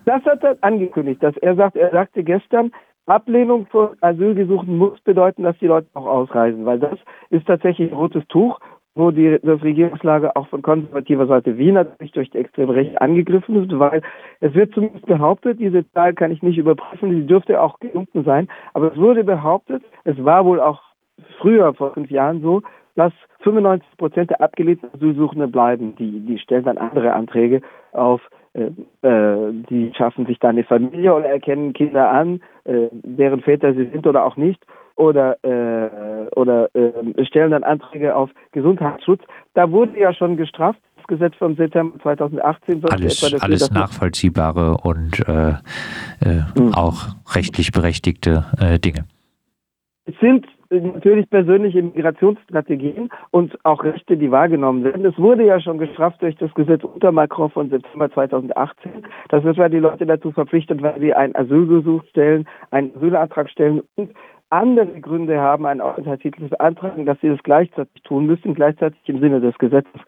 Das 0.06 0.24
hat 0.24 0.42
er 0.42 0.56
angekündigt, 0.62 1.22
dass 1.22 1.36
er 1.36 1.54
sagt, 1.54 1.76
er 1.76 1.90
sagte 1.90 2.24
gestern, 2.24 2.72
Ablehnung 3.10 3.66
von 3.66 3.90
Asylgesuchen 4.00 4.78
muss 4.78 5.00
bedeuten, 5.00 5.42
dass 5.42 5.58
die 5.58 5.66
Leute 5.66 5.88
auch 5.94 6.06
ausreisen, 6.06 6.64
weil 6.64 6.78
das 6.78 6.98
ist 7.30 7.46
tatsächlich 7.46 7.90
ein 7.90 7.96
rotes 7.96 8.26
Tuch, 8.28 8.60
wo 8.94 9.10
die, 9.10 9.38
das 9.42 9.62
Regierungslager 9.62 10.36
auch 10.36 10.48
von 10.48 10.62
konservativer 10.62 11.26
Seite 11.26 11.58
wie 11.58 11.72
natürlich 11.72 12.12
durch 12.12 12.30
die 12.30 12.38
extreme 12.38 12.74
Rechte 12.74 13.00
angegriffen 13.00 13.62
ist, 13.64 13.78
weil 13.78 14.02
es 14.40 14.54
wird 14.54 14.74
zumindest 14.74 15.06
behauptet, 15.06 15.60
diese 15.60 15.88
Zahl 15.92 16.14
kann 16.14 16.32
ich 16.32 16.42
nicht 16.42 16.58
überprüfen, 16.58 17.10
sie 17.10 17.26
dürfte 17.26 17.60
auch 17.60 17.78
gesunken 17.78 18.24
sein, 18.24 18.48
aber 18.74 18.92
es 18.92 18.98
wurde 18.98 19.24
behauptet, 19.24 19.82
es 20.04 20.22
war 20.24 20.44
wohl 20.44 20.60
auch 20.60 20.80
früher, 21.38 21.74
vor 21.74 21.92
fünf 21.92 22.10
Jahren 22.10 22.40
so, 22.42 22.62
dass 22.96 23.12
95 23.40 23.96
Prozent 23.96 24.30
der 24.30 24.40
abgelehnten 24.40 24.90
Asylsuchenden 24.94 25.50
bleiben. 25.50 25.94
Die, 25.96 26.20
die 26.20 26.38
stellen 26.38 26.64
dann 26.64 26.78
andere 26.78 27.12
Anträge 27.12 27.62
auf 27.92 28.20
die 28.54 29.92
schaffen 29.96 30.26
sich 30.26 30.38
dann 30.40 30.50
eine 30.50 30.64
Familie 30.64 31.14
oder 31.14 31.26
erkennen 31.26 31.72
Kinder 31.72 32.10
an, 32.10 32.40
äh, 32.64 32.88
deren 32.92 33.42
Väter 33.42 33.74
sie 33.74 33.86
sind 33.86 34.06
oder 34.06 34.24
auch 34.24 34.36
nicht, 34.36 34.64
oder, 34.96 35.42
äh, 35.44 36.28
oder 36.34 36.68
äh, 36.74 37.24
stellen 37.24 37.52
dann 37.52 37.62
Anträge 37.62 38.14
auf 38.14 38.30
Gesundheitsschutz. 38.52 39.22
Da 39.54 39.70
wurde 39.70 39.98
ja 39.98 40.12
schon 40.12 40.36
gestraft. 40.36 40.80
Das 40.96 41.06
Gesetz 41.06 41.34
vom 41.36 41.56
September 41.56 41.98
2018 42.00 42.84
alles, 42.84 43.20
dafür, 43.20 43.42
alles 43.42 43.70
nachvollziehbare 43.70 44.76
und 44.82 45.20
äh, 45.26 45.54
mhm. 46.54 46.74
auch 46.74 47.14
rechtlich 47.34 47.72
berechtigte 47.72 48.44
Dinge. 48.84 49.06
Es 50.04 50.14
sind 50.20 50.46
natürlich 50.70 51.28
persönliche 51.28 51.82
Migrationsstrategien 51.82 53.10
und 53.30 53.58
auch 53.64 53.82
Rechte, 53.82 54.16
die 54.16 54.30
wahrgenommen 54.30 54.84
werden. 54.84 55.04
Es 55.04 55.18
wurde 55.18 55.44
ja 55.44 55.60
schon 55.60 55.78
gestraft 55.78 56.22
durch 56.22 56.36
das 56.36 56.52
Gesetz 56.54 56.84
unter 56.84 57.10
Macron 57.10 57.50
von 57.50 57.70
September 57.70 58.10
2018. 58.10 58.92
Das 59.28 59.44
ist, 59.44 59.58
weil 59.58 59.70
die 59.70 59.78
Leute 59.78 60.06
dazu 60.06 60.30
verpflichtet, 60.30 60.80
weil 60.82 61.00
sie 61.00 61.12
einen 61.12 61.34
Asylgesuch 61.34 62.04
stellen, 62.10 62.46
einen 62.70 62.94
Asylantrag 62.96 63.50
stellen 63.50 63.82
und 63.96 64.12
andere 64.50 65.00
Gründe 65.00 65.40
haben, 65.40 65.66
einen 65.66 65.80
Aufenthaltstitel 65.80 66.44
zu 66.44 66.48
beantragen, 66.50 67.06
dass 67.06 67.20
sie 67.20 67.28
das 67.28 67.42
gleichzeitig 67.42 68.02
tun 68.02 68.26
müssen, 68.26 68.54
gleichzeitig 68.54 69.00
im 69.06 69.20
Sinne 69.20 69.40
des 69.40 69.56
Gesetzes 69.58 70.00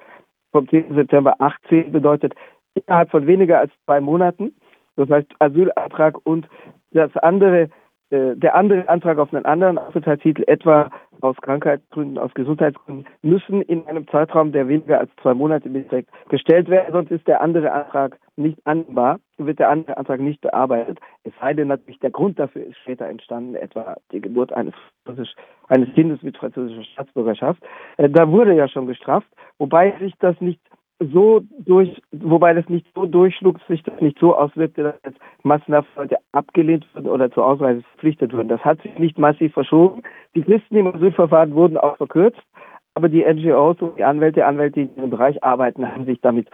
vom 0.52 0.69
10. 0.69 0.95
September 0.95 1.35
18 1.40 1.92
bedeutet 1.92 2.35
innerhalb 2.75 3.11
von 3.11 3.26
weniger 3.26 3.59
als 3.59 3.73
zwei 3.85 4.00
Monaten. 4.00 4.54
Das 4.97 5.09
heißt 5.09 5.28
Asylantrag 5.38 6.19
und 6.25 6.49
das 6.92 7.16
andere 7.16 7.71
der 8.12 8.54
andere 8.54 8.88
Antrag 8.90 9.19
auf 9.19 9.33
einen 9.33 9.47
anderen 9.47 9.78
Aufenthaltstitel, 9.78 10.45
etwa 10.47 10.90
aus 11.23 11.37
Krankheitsgründen, 11.37 12.19
aus 12.19 12.35
Gesundheitsgründen, 12.35 13.07
müssen 13.23 13.62
in 13.62 13.87
einem 13.87 14.07
Zeitraum, 14.09 14.52
der 14.52 14.69
weniger 14.69 14.99
als 15.00 15.11
zwei 15.23 15.33
Monate 15.33 15.71
beträgt, 15.71 16.11
gestellt 16.28 16.69
werden, 16.69 16.92
sonst 16.92 17.11
ist 17.11 17.26
der 17.26 17.40
andere 17.40 17.73
Antrag 17.73 18.19
nicht 18.37 18.59
annehmbar, 18.66 19.19
wird 19.38 19.59
der 19.59 19.71
andere 19.71 19.97
Antrag 19.97 20.21
nicht 20.21 20.42
bearbeitet. 20.42 20.99
Es 21.25 21.33
sei 21.40 21.54
denn 21.54 21.69
natürlich, 21.69 22.00
der 22.00 22.11
Grund 22.11 22.38
dafür 22.38 22.66
ist 22.66 22.76
später 22.78 23.07
entstanden, 23.07 23.54
etwa 23.54 23.97
die 24.11 24.21
Geburt 24.21 24.52
eines, 24.52 24.75
eines 25.69 25.95
Kindes 25.95 26.23
mit 26.23 26.37
französischer 26.37 26.85
Staatsbürgerschaft. 26.85 27.62
Äh, 27.97 28.11
da 28.11 28.28
wurde 28.28 28.54
ja 28.54 28.69
schon 28.69 28.87
gestraft, 28.87 29.28
wobei 29.59 29.95
sich 30.00 30.12
das 30.19 30.38
nicht 30.40 30.61
so 31.12 31.42
durch, 31.59 32.00
wobei 32.12 32.54
das 32.54 32.68
nicht 32.68 32.87
so 32.94 33.06
durchschlug, 33.06 33.59
sich 33.68 33.82
das 33.82 34.00
nicht 34.00 34.18
so 34.18 34.35
auswirkte, 34.37 34.82
dass 34.82 34.94
jetzt 35.04 35.18
massenhaft 35.42 35.88
Leute 35.97 36.16
abgelehnt 36.32 36.87
wurden 36.94 37.09
oder 37.09 37.30
zur 37.30 37.47
Ausreise 37.47 37.82
verpflichtet 37.82 38.32
wurden. 38.32 38.49
Das 38.49 38.64
hat 38.64 38.80
sich 38.82 38.99
nicht 38.99 39.18
massiv 39.18 39.52
verschoben. 39.52 40.02
Die 40.35 40.42
Fristen 40.42 40.76
im 40.76 40.87
Asylverfahren 40.88 41.54
wurden 41.54 41.76
auch 41.76 41.97
verkürzt, 41.97 42.42
aber 42.94 43.09
die 43.09 43.25
NGOs 43.25 43.80
und 43.80 43.99
die 43.99 44.04
Anwälte, 44.04 44.47
Anwälte, 44.47 44.80
die 44.80 44.82
in 44.82 44.94
diesem 44.94 45.11
Bereich 45.11 45.42
arbeiten, 45.42 45.90
haben 45.90 46.04
sich 46.04 46.21
damit 46.21 46.49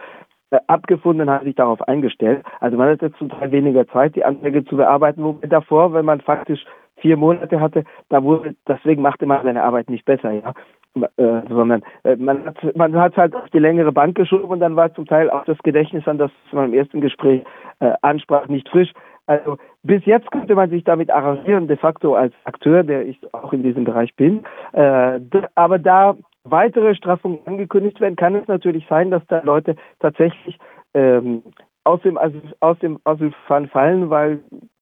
äh, 0.51 0.59
abgefunden 0.67 1.27
und 1.27 1.33
haben 1.33 1.45
sich 1.45 1.55
darauf 1.55 1.81
eingestellt. 1.87 2.43
Also 2.59 2.77
man 2.77 2.89
hat 2.89 3.01
jetzt 3.01 3.17
zum 3.17 3.29
Teil 3.29 3.51
weniger 3.51 3.87
Zeit, 3.87 4.15
die 4.15 4.25
Anträge 4.25 4.65
zu 4.65 4.77
bearbeiten, 4.77 5.23
wobei 5.23 5.47
davor, 5.47 5.93
wenn 5.93 6.05
man 6.05 6.21
faktisch 6.21 6.65
vier 6.97 7.17
Monate 7.17 7.59
hatte, 7.59 7.83
da 8.09 8.23
wurde, 8.23 8.55
deswegen 8.67 9.01
machte 9.01 9.25
man 9.25 9.43
seine 9.43 9.63
Arbeit 9.63 9.89
nicht 9.89 10.05
besser, 10.05 10.31
ja. 10.31 10.53
Äh, 10.95 11.41
sondern 11.47 11.83
äh, 12.03 12.15
man 12.15 12.45
hat 12.45 12.75
man 12.75 12.95
hat 12.95 13.15
halt 13.15 13.35
auf 13.35 13.47
die 13.51 13.59
längere 13.59 13.91
Bank 13.91 14.15
geschoben 14.15 14.49
und 14.49 14.59
dann 14.59 14.75
war 14.75 14.91
zum 14.95 15.05
Teil 15.05 15.29
auch 15.29 15.45
das 15.45 15.57
Gedächtnis 15.59 16.07
an 16.07 16.17
das 16.17 16.31
man 16.51 16.65
im 16.65 16.73
ersten 16.73 16.99
Gespräch 16.99 17.43
äh, 17.79 17.93
ansprach 18.01 18.47
nicht 18.47 18.67
frisch. 18.69 18.91
Also 19.27 19.57
bis 19.83 20.03
jetzt 20.05 20.31
könnte 20.31 20.55
man 20.55 20.71
sich 20.71 20.83
damit 20.83 21.11
arrangieren, 21.11 21.67
de 21.67 21.77
facto 21.77 22.15
als 22.15 22.33
Akteur, 22.43 22.83
der 22.83 23.05
ich 23.05 23.19
auch 23.33 23.53
in 23.53 23.61
diesem 23.61 23.83
Bereich 23.83 24.15
bin. 24.15 24.43
Äh, 24.73 25.19
aber 25.53 25.77
da 25.77 26.17
weitere 26.43 26.95
Straffungen 26.95 27.39
angekündigt 27.45 28.01
werden, 28.01 28.15
kann 28.15 28.33
es 28.33 28.47
natürlich 28.47 28.87
sein, 28.89 29.11
dass 29.11 29.21
da 29.27 29.41
Leute 29.43 29.75
tatsächlich 29.99 30.57
ähm, 30.95 31.43
aus 31.83 32.01
dem 32.01 32.17
Asyl, 32.17 32.41
aus 32.61 32.79
dem 32.79 32.99
Asylverfahren 33.03 33.67
fallen, 33.67 34.09
weil 34.09 34.39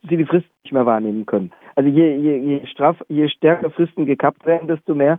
sie 0.09 0.17
die 0.17 0.25
Frist 0.25 0.47
nicht 0.63 0.73
mehr 0.73 0.85
wahrnehmen 0.85 1.25
können. 1.25 1.51
Also 1.75 1.89
je, 1.89 2.15
je, 2.15 2.37
je, 2.37 2.65
straff, 2.67 2.97
je 3.07 3.27
stärker 3.29 3.69
Fristen 3.69 4.05
gekappt 4.05 4.45
werden, 4.45 4.67
desto 4.67 4.95
mehr, 4.95 5.17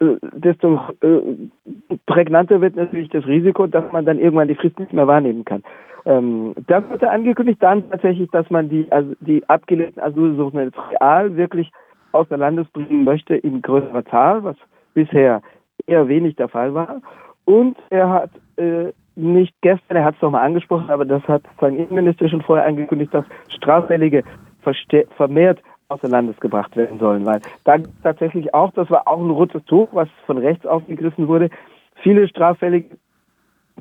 äh, 0.00 0.16
desto 0.32 0.80
äh, 1.00 1.96
prägnanter 2.06 2.60
wird 2.60 2.76
natürlich 2.76 3.08
das 3.10 3.26
Risiko, 3.26 3.66
dass 3.66 3.90
man 3.92 4.04
dann 4.04 4.18
irgendwann 4.18 4.48
die 4.48 4.54
Frist 4.54 4.78
nicht 4.78 4.92
mehr 4.92 5.06
wahrnehmen 5.06 5.44
kann. 5.44 5.62
Ähm, 6.04 6.54
das 6.66 6.88
wird 6.90 7.04
angekündigt 7.04 7.62
dann 7.62 7.88
tatsächlich, 7.90 8.30
dass 8.30 8.48
man 8.50 8.68
die, 8.68 8.86
also 8.90 9.14
die 9.20 9.48
abgelehnten 9.48 10.02
Asylsuchenden 10.02 10.72
real 10.90 11.36
wirklich 11.36 11.70
außer 12.12 12.36
Landes 12.36 12.68
bringen 12.68 13.04
möchte 13.04 13.34
in 13.34 13.62
größerer 13.62 14.04
Zahl, 14.06 14.44
was 14.44 14.56
bisher 14.92 15.42
eher 15.86 16.08
wenig 16.08 16.36
der 16.36 16.48
Fall 16.48 16.74
war. 16.74 17.00
Und 17.44 17.76
er 17.90 18.08
hat 18.10 18.30
äh, 18.56 18.92
nicht 19.16 19.54
gestern, 19.60 19.96
er 19.96 20.04
hat 20.04 20.16
es 20.16 20.22
nochmal 20.22 20.44
angesprochen, 20.44 20.90
aber 20.90 21.04
das 21.04 21.22
hat 21.28 21.42
sein 21.60 21.76
Innenminister 21.76 22.28
schon 22.28 22.42
vorher 22.42 22.66
angekündigt, 22.66 23.14
dass 23.14 23.24
Straffällige 23.48 24.24
vermehrt 25.16 25.60
außer 25.88 26.08
Landes 26.08 26.40
gebracht 26.40 26.76
werden 26.76 26.98
sollen, 26.98 27.26
weil 27.26 27.40
da 27.64 27.76
tatsächlich 28.02 28.54
auch, 28.54 28.72
das 28.72 28.90
war 28.90 29.06
auch 29.06 29.20
ein 29.20 29.30
rotes 29.30 29.64
Tuch, 29.66 29.88
was 29.92 30.08
von 30.26 30.38
rechts 30.38 30.66
aufgegriffen 30.66 31.28
wurde. 31.28 31.50
Viele 32.02 32.26
Straffällige 32.28 32.96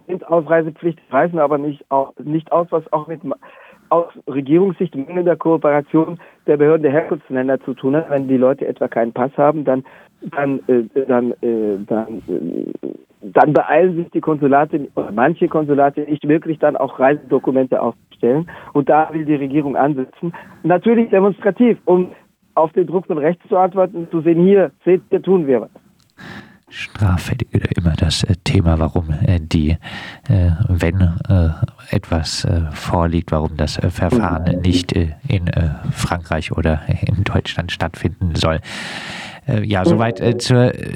sind 0.07 0.27
Ausreisepflichtig, 0.27 1.03
reisen 1.11 1.39
aber 1.39 1.57
nicht, 1.57 1.89
auch, 1.89 2.13
nicht 2.21 2.51
aus, 2.51 2.67
was 2.71 2.91
auch 2.91 3.07
mit 3.07 3.21
aus 3.89 4.11
Regierungssicht 4.27 4.95
mangelnder 4.95 5.35
Kooperation 5.35 6.19
der 6.47 6.57
Behörden 6.57 6.83
der 6.83 6.91
Herkunftsländer 6.91 7.59
zu 7.61 7.73
tun 7.73 7.95
hat. 7.95 8.09
Wenn 8.09 8.27
die 8.27 8.37
Leute 8.37 8.67
etwa 8.67 8.87
keinen 8.87 9.13
Pass 9.13 9.31
haben, 9.37 9.65
dann 9.65 9.83
dann 10.31 10.59
äh, 10.67 11.05
dann 11.05 11.31
äh, 11.41 11.77
dann 11.85 12.23
äh, 12.27 12.89
dann 13.23 13.53
beeilen 13.53 13.95
sich 13.95 14.11
die 14.11 14.21
Konsulate, 14.21 14.89
manche 15.13 15.47
Konsulate 15.47 16.01
nicht 16.01 16.27
wirklich 16.27 16.59
dann 16.59 16.75
auch 16.75 16.99
Reisedokumente 16.99 17.81
aufzustellen. 17.81 18.49
Und 18.73 18.89
da 18.89 19.09
will 19.13 19.25
die 19.25 19.35
Regierung 19.35 19.75
ansetzen. 19.75 20.33
Natürlich 20.63 21.09
demonstrativ, 21.09 21.77
um 21.85 22.11
auf 22.55 22.71
den 22.73 22.87
Druck 22.87 23.07
von 23.07 23.17
rechts 23.17 23.47
zu 23.47 23.57
antworten 23.57 24.07
zu 24.11 24.21
sehen, 24.21 24.43
hier, 24.43 24.71
seht 24.85 25.01
ihr, 25.09 25.21
tun 25.21 25.47
wir 25.47 25.61
was. 25.61 25.69
Straffällige 26.69 27.59
immer 27.77 27.93
das 27.95 28.23
äh, 28.23 28.33
Thema, 28.43 28.79
warum 28.79 29.11
äh, 29.11 29.39
die, 29.39 29.77
äh, 30.27 30.51
wenn 30.67 31.19
etwas 31.91 32.47
vorliegt, 32.71 33.31
warum 33.31 33.55
das 33.57 33.75
Verfahren 33.75 34.61
nicht 34.61 34.91
in 34.93 35.51
Frankreich 35.91 36.51
oder 36.51 36.81
in 37.05 37.23
Deutschland 37.23 37.71
stattfinden 37.71 38.33
soll. 38.35 38.59
Äh, 39.47 39.63
ja, 39.63 39.83
soweit 39.85 40.19
äh, 40.21 40.37
zur 40.37 40.73
äh, 40.73 40.93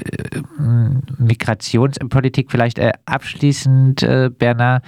Migrationspolitik. 1.18 2.50
Vielleicht 2.50 2.78
äh, 2.78 2.92
abschließend, 3.06 4.02
äh, 4.02 4.30
Bernard, 4.30 4.84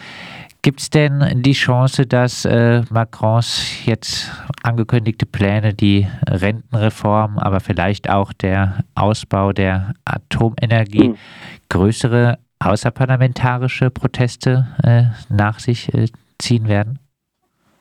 gibt 0.63 0.81
es 0.81 0.91
denn 0.91 1.43
die 1.43 1.53
Chance, 1.53 2.07
dass 2.07 2.45
äh, 2.45 2.83
Macrons 2.91 3.87
jetzt 3.87 4.31
angekündigte 4.63 5.27
Pläne, 5.27 5.75
die 5.75 6.07
Rentenreform, 6.27 7.39
aber 7.39 7.61
vielleicht 7.61 8.11
auch 8.11 8.33
der 8.33 8.85
Ausbau 8.95 9.53
der 9.53 9.95
Atomenergie, 10.05 11.11
mhm. 11.11 11.17
größere 11.69 12.39
außerparlamentarische 12.59 13.91
Proteste 13.91 14.67
nach 15.31 15.59
sich 15.61 15.91
ziehen 16.39 16.69
werden? 16.69 16.99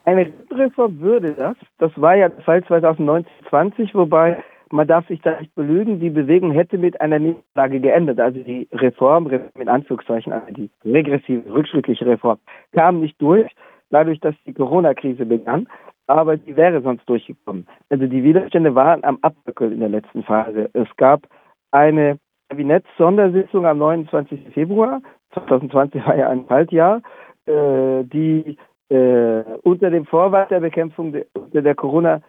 Eine 0.05 0.21
Rentenreform 0.21 0.99
würde 0.99 1.33
das. 1.33 1.57
Das 1.79 1.91
war 1.97 2.15
ja 2.15 2.29
der 2.29 2.41
Fall 2.43 2.63
2019 2.63 3.31
20 3.49 3.93
wobei 3.93 4.41
man 4.71 4.87
darf 4.87 5.07
sich 5.07 5.21
da 5.21 5.39
nicht 5.39 5.53
belügen, 5.55 5.99
die 5.99 6.09
Bewegung 6.09 6.51
hätte 6.51 6.77
mit 6.77 6.99
einer 7.01 7.19
Niederlage 7.19 7.79
geendet. 7.79 8.19
Also 8.19 8.41
die 8.41 8.67
Reform, 8.71 9.29
in 9.55 9.69
Anführungszeichen, 9.69 10.33
also 10.33 10.53
die 10.53 10.69
regressive, 10.85 11.51
rückschrittliche 11.51 12.05
Reform, 12.05 12.39
kam 12.71 12.99
nicht 12.99 13.21
durch, 13.21 13.49
dadurch, 13.89 14.19
dass 14.19 14.35
die 14.45 14.53
Corona-Krise 14.53 15.25
begann, 15.25 15.67
aber 16.07 16.37
die 16.37 16.55
wäre 16.55 16.81
sonst 16.81 17.07
durchgekommen. 17.07 17.67
Also 17.89 18.07
die 18.07 18.23
Widerstände 18.23 18.73
waren 18.75 19.03
am 19.03 19.19
Abwickeln 19.21 19.73
in 19.73 19.79
der 19.79 19.89
letzten 19.89 20.23
Phase. 20.23 20.69
Es 20.73 20.87
gab 20.97 21.27
eine 21.71 22.17
Kabinetts-Sondersitzung 22.49 23.65
am 23.65 23.77
29. 23.77 24.53
Februar, 24.53 25.01
2020 25.33 26.05
war 26.05 26.15
ja 26.15 26.29
ein 26.29 26.45
Faltjahr, 26.45 27.01
äh, 27.45 28.03
die 28.03 28.57
äh, 28.89 29.43
unter 29.61 29.91
dem 29.91 30.05
Vorwand 30.05 30.49
der 30.49 30.61
Bekämpfung 30.61 31.15
der 31.35 31.75
Corona 31.75 32.21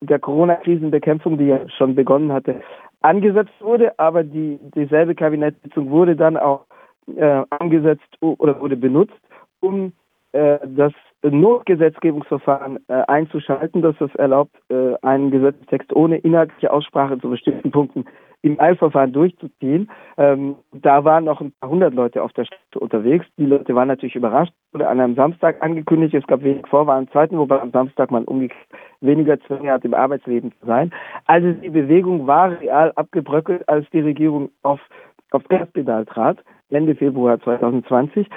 der 0.00 0.18
Corona-Krisenbekämpfung, 0.18 1.38
die 1.38 1.46
ja 1.46 1.68
schon 1.68 1.94
begonnen 1.94 2.32
hatte, 2.32 2.60
angesetzt 3.00 3.54
wurde, 3.60 3.98
aber 3.98 4.22
die, 4.22 4.58
dieselbe 4.74 5.14
Kabinettssitzung 5.14 5.90
wurde 5.90 6.16
dann 6.16 6.36
auch 6.36 6.66
äh, 7.16 7.42
angesetzt 7.50 8.16
oder 8.20 8.60
wurde 8.60 8.76
benutzt, 8.76 9.20
um 9.60 9.92
äh, 10.32 10.58
das 10.64 10.92
Notgesetzgebungsverfahren 11.22 12.78
äh, 12.88 13.02
einzuschalten, 13.06 13.82
das 13.82 14.00
es 14.00 14.14
erlaubt, 14.16 14.56
äh, 14.70 14.94
einen 15.02 15.30
Gesetzestext 15.30 15.92
ohne 15.92 16.18
inhaltliche 16.18 16.72
Aussprache 16.72 17.18
zu 17.18 17.30
bestimmten 17.30 17.70
Punkten 17.70 18.04
im 18.42 18.60
Eilverfahren 18.60 19.12
durchzuziehen. 19.12 19.90
Ähm, 20.18 20.56
da 20.72 21.04
waren 21.04 21.24
noch 21.24 21.40
ein 21.40 21.52
paar 21.60 21.70
hundert 21.70 21.94
Leute 21.94 22.22
auf 22.22 22.32
der 22.32 22.44
Straße 22.44 22.78
unterwegs. 22.78 23.24
Die 23.38 23.46
Leute 23.46 23.74
waren 23.74 23.88
natürlich 23.88 24.16
überrascht. 24.16 24.52
Wurde 24.72 24.88
an 24.88 25.00
einem 25.00 25.14
Samstag 25.14 25.62
angekündigt. 25.62 26.14
Es 26.14 26.26
gab 26.26 26.42
wenig 26.42 26.66
Vorwahlen 26.66 27.08
zweiten, 27.10 27.38
wobei 27.38 27.60
am 27.60 27.70
Samstag 27.70 28.10
man 28.10 28.24
umgekehrt 28.24 28.58
weniger 29.02 29.38
Zwänge 29.40 29.72
hat, 29.72 29.84
im 29.84 29.94
Arbeitsleben 29.94 30.52
zu 30.52 30.66
sein. 30.66 30.92
Also 31.26 31.52
die 31.52 31.68
Bewegung 31.68 32.26
war 32.26 32.58
real 32.60 32.92
abgebröckelt, 32.92 33.68
als 33.68 33.88
die 33.90 34.00
Regierung 34.00 34.50
auf, 34.62 34.80
auf 35.32 35.42
Gaspedal 35.48 36.06
trat, 36.06 36.38
Ende 36.70 36.94
Februar 36.94 37.40
2020. 37.40 38.28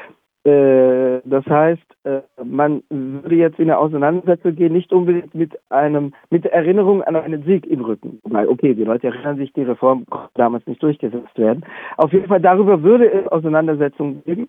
Äh, 0.45 1.21
das 1.25 1.43
heißt, 1.47 1.81
äh, 2.03 2.21
man 2.43 2.84
würde 2.89 3.36
jetzt 3.36 3.58
in 3.58 3.69
eine 3.69 3.79
Auseinandersetzung 3.79 4.55
gehen, 4.55 4.73
nicht 4.73 4.93
unbedingt 4.93 5.34
mit 5.34 5.60
einem, 5.71 6.13
mit 6.29 6.45
Erinnerung 6.45 7.01
an 7.01 7.15
einen 7.15 7.43
Sieg 7.43 7.65
im 7.65 7.81
Rücken. 7.81 8.19
Weil, 8.23 8.47
okay, 8.47 8.75
die 8.75 8.84
Leute 8.84 9.08
erinnern 9.08 9.38
sich, 9.38 9.51
die 9.53 9.63
Reform 9.63 10.05
konnte 10.05 10.29
damals 10.36 10.67
nicht 10.67 10.84
durchgesetzt 10.84 11.36
werden. 11.38 11.65
Auf 11.97 12.13
jeden 12.13 12.27
Fall 12.27 12.41
darüber 12.41 12.84
würde 12.84 13.12
es 13.12 13.27
Auseinandersetzungen 13.27 14.21
geben, 14.23 14.47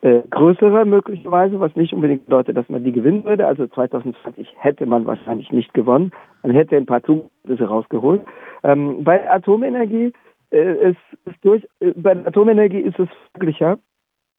äh, 0.00 0.22
größere 0.30 0.84
möglicherweise, 0.84 1.60
was 1.60 1.76
nicht 1.76 1.92
unbedingt 1.92 2.26
bedeutet, 2.26 2.56
dass 2.56 2.68
man 2.68 2.82
die 2.82 2.92
gewinnen 2.92 3.24
würde. 3.24 3.46
Also 3.46 3.68
2020 3.68 4.52
hätte 4.58 4.84
man 4.84 5.06
wahrscheinlich 5.06 5.52
nicht 5.52 5.72
gewonnen. 5.74 6.10
Man 6.42 6.56
hätte 6.56 6.76
ein 6.76 6.86
paar 6.86 7.04
Zugeständnisse 7.04 7.68
rausgeholt. 7.68 8.22
Ähm, 8.64 9.04
bei 9.04 9.30
Atomenergie 9.30 10.12
äh, 10.50 10.90
ist, 10.90 10.98
ist 11.24 11.38
durch, 11.42 11.62
äh, 11.78 11.92
bei 11.94 12.16
Atomenergie 12.26 12.80
ist 12.80 12.98
es 12.98 13.08
möglicher, 13.34 13.78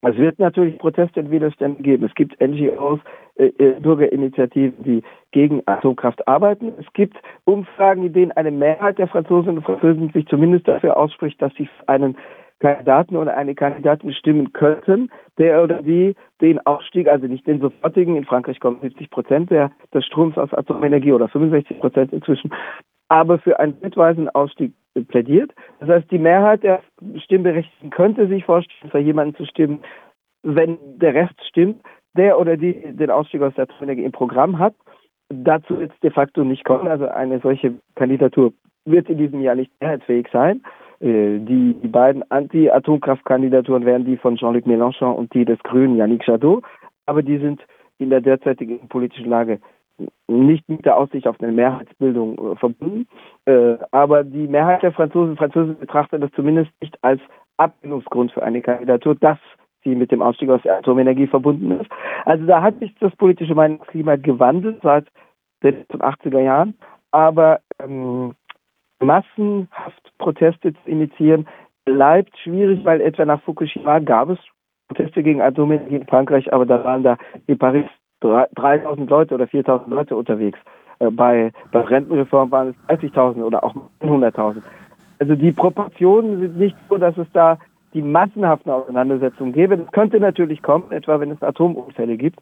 es 0.01 0.17
wird 0.17 0.39
natürlich 0.39 0.77
Proteste 0.77 1.19
und 1.19 1.31
Widerstände 1.31 1.81
geben. 1.81 2.05
Es 2.05 2.13
gibt 2.13 2.39
NGOs, 2.39 2.99
äh, 3.36 3.47
äh, 3.47 3.79
Bürgerinitiativen, 3.79 4.83
die 4.83 5.03
gegen 5.31 5.63
Atomkraft 5.65 6.27
arbeiten. 6.27 6.73
Es 6.79 6.86
gibt 6.93 7.17
Umfragen, 7.45 8.05
in 8.05 8.13
denen 8.13 8.31
eine 8.33 8.51
Mehrheit 8.51 8.99
der 8.99 9.07
Franzosen 9.07 9.57
und 9.57 9.63
Franzosen 9.63 10.12
sich 10.12 10.27
zumindest 10.27 10.67
dafür 10.67 10.97
ausspricht, 10.97 11.41
dass 11.41 11.53
sie 11.55 11.67
einen 11.88 12.15
Kandidaten 12.60 13.15
oder 13.15 13.38
eine 13.38 13.53
Kandidatin 13.53 14.13
stimmen 14.13 14.53
könnten, 14.53 15.10
der 15.38 15.63
oder 15.63 15.81
die 15.81 16.15
den 16.41 16.63
Ausstieg, 16.65 17.07
also 17.07 17.27
nicht 17.27 17.45
den 17.45 17.60
sofortigen, 17.60 18.15
in 18.15 18.25
Frankreich 18.25 18.60
kommen 18.60 18.79
70 18.81 19.10
Prozent 19.12 19.51
der, 19.51 19.71
des 19.93 20.05
Stroms 20.05 20.38
aus 20.38 20.53
Atomenergie 20.53 21.12
oder 21.12 21.27
65 21.27 21.79
Prozent 21.79 22.13
inzwischen, 22.13 22.51
aber 23.10 23.39
für 23.39 23.60
einen 23.60 23.77
schrittweisen 23.79 24.29
Ausstieg 24.29 24.73
plädiert. 25.03 25.53
Das 25.79 25.89
heißt, 25.89 26.12
die 26.12 26.19
Mehrheit 26.19 26.63
der 26.63 26.81
Stimmberechtigten 27.23 27.89
könnte 27.89 28.27
sich 28.27 28.45
vorstellen, 28.45 28.91
für 28.91 28.99
jemanden 28.99 29.36
zu 29.36 29.45
stimmen, 29.45 29.79
wenn 30.43 30.77
der 30.97 31.13
Rest 31.13 31.36
stimmt, 31.47 31.81
der 32.15 32.39
oder 32.39 32.57
die 32.57 32.73
den 32.73 33.12
Ausstieg 33.12 33.41
aus 33.41 33.53
der 33.55 33.63
Atomenergie 33.63 34.03
im 34.03 34.12
Programm 34.12 34.60
hat. 34.60 34.73
Dazu 35.29 35.79
wird 35.79 35.91
es 35.91 35.99
de 35.99 36.12
facto 36.12 36.43
nicht 36.43 36.63
kommen. 36.63 36.88
Also 36.88 37.07
eine 37.07 37.39
solche 37.39 37.75
Kandidatur 37.95 38.53
wird 38.86 39.10
in 39.10 39.17
diesem 39.17 39.41
Jahr 39.41 39.55
nicht 39.55 39.71
mehrheitsfähig 39.81 40.27
sein. 40.31 40.63
Äh, 40.99 41.39
die, 41.39 41.73
beiden 41.83 42.23
Anti-Atomkraftkandidaturen 42.31 43.86
wären 43.86 44.05
die 44.05 44.17
von 44.17 44.38
Jean-Luc 44.38 44.65
Mélenchon 44.65 45.13
und 45.13 45.33
die 45.33 45.45
des 45.45 45.60
Grünen 45.60 45.97
Yannick 45.97 46.25
Jadot. 46.27 46.63
Aber 47.05 47.21
die 47.21 47.38
sind 47.38 47.62
in 47.99 48.10
der 48.10 48.21
derzeitigen 48.21 48.88
politischen 48.88 49.29
Lage 49.29 49.60
nicht 50.27 50.67
mit 50.69 50.86
der 50.86 50.97
Aussicht 50.97 51.27
auf 51.27 51.41
eine 51.41 51.51
Mehrheitsbildung 51.51 52.38
äh, 52.38 52.55
verbunden. 52.57 53.07
Äh, 53.45 53.77
aber 53.91 54.23
die 54.23 54.47
Mehrheit 54.47 54.83
der 54.83 54.91
Franzosen 54.91 55.31
und 55.31 55.38
Franzosen 55.38 55.79
betrachtet 55.79 56.21
das 56.21 56.31
zumindest 56.36 56.71
nicht 56.81 56.97
als 57.03 57.21
Ablehnungsgrund 57.57 58.31
für 58.31 58.43
eine 58.43 58.62
Kandidatur, 58.62 59.15
dass 59.15 59.39
sie 59.83 59.95
mit 59.95 60.12
dem 60.12 60.21
Ausstieg 60.21 60.49
aus 60.49 60.62
der 60.63 60.77
Atomenergie 60.77 61.27
verbunden 61.27 61.71
ist. 61.71 61.89
Also 62.25 62.45
da 62.45 62.62
hat 62.62 62.79
sich 62.79 62.93
das 62.99 63.15
politische 63.15 63.55
Meinungsklima 63.55 64.17
gewandelt 64.17 64.79
seit 64.83 65.07
den 65.63 65.86
80er 65.86 66.39
Jahren. 66.39 66.75
Aber 67.12 67.62
ähm, 67.81 68.36
massenhaft 68.99 70.12
Proteste 70.17 70.73
zu 70.73 70.89
initiieren, 70.89 71.47
bleibt 71.86 72.38
schwierig, 72.39 72.83
weil 72.83 73.01
etwa 73.01 73.25
nach 73.25 73.41
Fukushima 73.43 73.99
gab 73.99 74.29
es 74.29 74.39
Proteste 74.89 75.23
gegen 75.23 75.41
Atomenergie 75.41 75.95
in 75.95 76.07
Frankreich, 76.07 76.51
aber 76.53 76.65
da 76.65 76.83
waren 76.83 77.03
da 77.03 77.17
in 77.45 77.57
Paris 77.57 77.86
3000 78.21 79.10
Leute 79.10 79.36
oder 79.36 79.47
4000 79.47 79.89
Leute 79.89 80.15
unterwegs. 80.15 80.60
Äh, 80.99 81.12
bei, 81.12 81.51
bei 81.71 81.82
Rentenreform 81.82 82.51
waren 82.51 82.75
es 82.89 82.99
30.000 82.99 83.43
oder 83.43 83.63
auch 83.63 83.75
100.000. 84.01 84.62
Also 85.19 85.36
die 85.36 85.51
Proportionen 85.51 86.39
sind 86.39 86.58
nicht 86.58 86.75
so, 86.89 86.97
dass 86.97 87.17
es 87.17 87.27
da 87.34 87.58
die 87.93 88.01
massenhaften 88.01 88.71
Auseinandersetzungen 88.71 89.53
gäbe. 89.53 89.77
Das 89.77 89.91
könnte 89.91 90.19
natürlich 90.19 90.62
kommen, 90.62 90.91
etwa 90.91 91.19
wenn 91.19 91.32
es 91.32 91.41
Atomunfälle 91.41 92.17
gibt. 92.17 92.39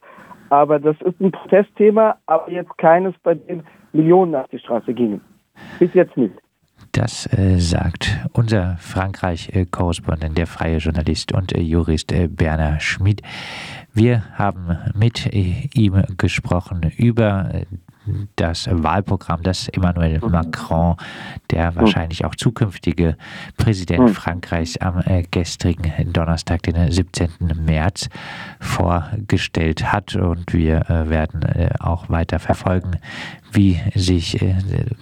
Aber 0.49 0.79
das 0.79 0.99
ist 1.01 1.19
ein 1.21 1.31
Protestthema, 1.31 2.17
aber 2.25 2.51
jetzt 2.51 2.77
keines, 2.77 3.13
bei 3.23 3.35
dem 3.35 3.63
Millionen 3.93 4.35
auf 4.35 4.47
die 4.49 4.59
Straße 4.59 4.93
gingen. 4.93 5.21
Bis 5.79 5.93
jetzt 5.93 6.17
nicht. 6.17 6.35
Das 6.95 7.27
äh, 7.33 7.59
sagt 7.59 8.19
unser 8.31 8.77
Frankreich-Korrespondent, 8.77 10.37
der 10.37 10.47
freie 10.47 10.77
Journalist 10.77 11.33
und 11.33 11.53
äh, 11.53 11.59
Jurist 11.59 12.13
äh, 12.13 12.29
Berner 12.29 12.79
Schmid. 12.79 13.21
Wir 13.93 14.23
haben 14.35 14.77
mit 14.93 15.25
äh, 15.25 15.67
ihm 15.73 16.01
gesprochen 16.15 16.89
über 16.95 17.53
äh, 17.53 17.65
das 18.35 18.69
Wahlprogramm, 18.71 19.41
das 19.43 19.67
Emmanuel 19.69 20.19
mhm. 20.21 20.31
Macron, 20.31 20.95
der 21.51 21.71
mhm. 21.71 21.75
wahrscheinlich 21.77 22.25
auch 22.25 22.35
zukünftige 22.35 23.17
Präsident 23.57 24.01
mhm. 24.01 24.07
Frankreichs 24.09 24.77
am 24.77 25.01
äh, 25.05 25.23
gestrigen 25.29 25.91
Donnerstag, 26.11 26.63
den 26.63 26.91
17. 26.91 27.29
März, 27.65 28.09
vorgestellt 28.59 29.91
hat. 29.91 30.15
Und 30.15 30.53
wir 30.53 30.89
äh, 30.89 31.09
werden 31.09 31.43
äh, 31.43 31.69
auch 31.79 32.09
weiter 32.09 32.39
verfolgen, 32.39 32.97
wie 33.51 33.79
sich, 33.93 34.37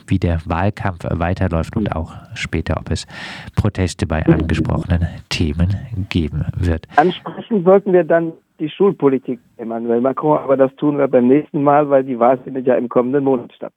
wie 0.05 0.19
der 0.19 0.39
Wahlkampf 0.45 1.05
weiterläuft 1.09 1.75
und 1.75 1.95
auch 1.95 2.13
später, 2.35 2.77
ob 2.77 2.91
es 2.91 3.07
Proteste 3.55 4.05
bei 4.05 4.23
angesprochenen 4.25 5.07
Themen 5.29 5.75
geben 6.09 6.45
wird. 6.55 6.87
Ansprechen 6.95 7.63
sollten 7.63 7.93
wir 7.93 8.03
dann 8.03 8.33
die 8.63 8.69
Schulpolitik 8.69 9.39
Emmanuel 9.57 9.99
Macron, 9.99 10.37
aber 10.37 10.55
das 10.55 10.73
tun 10.77 10.97
wir 10.97 11.09
beim 11.09 11.27
nächsten 11.27 11.61
Mal, 11.63 11.89
weil 11.89 12.05
die 12.05 12.17
Wahl 12.17 12.37
findet 12.37 12.65
ja 12.65 12.75
im 12.75 12.87
kommenden 12.87 13.25
Monat 13.25 13.51
statt. 13.53 13.73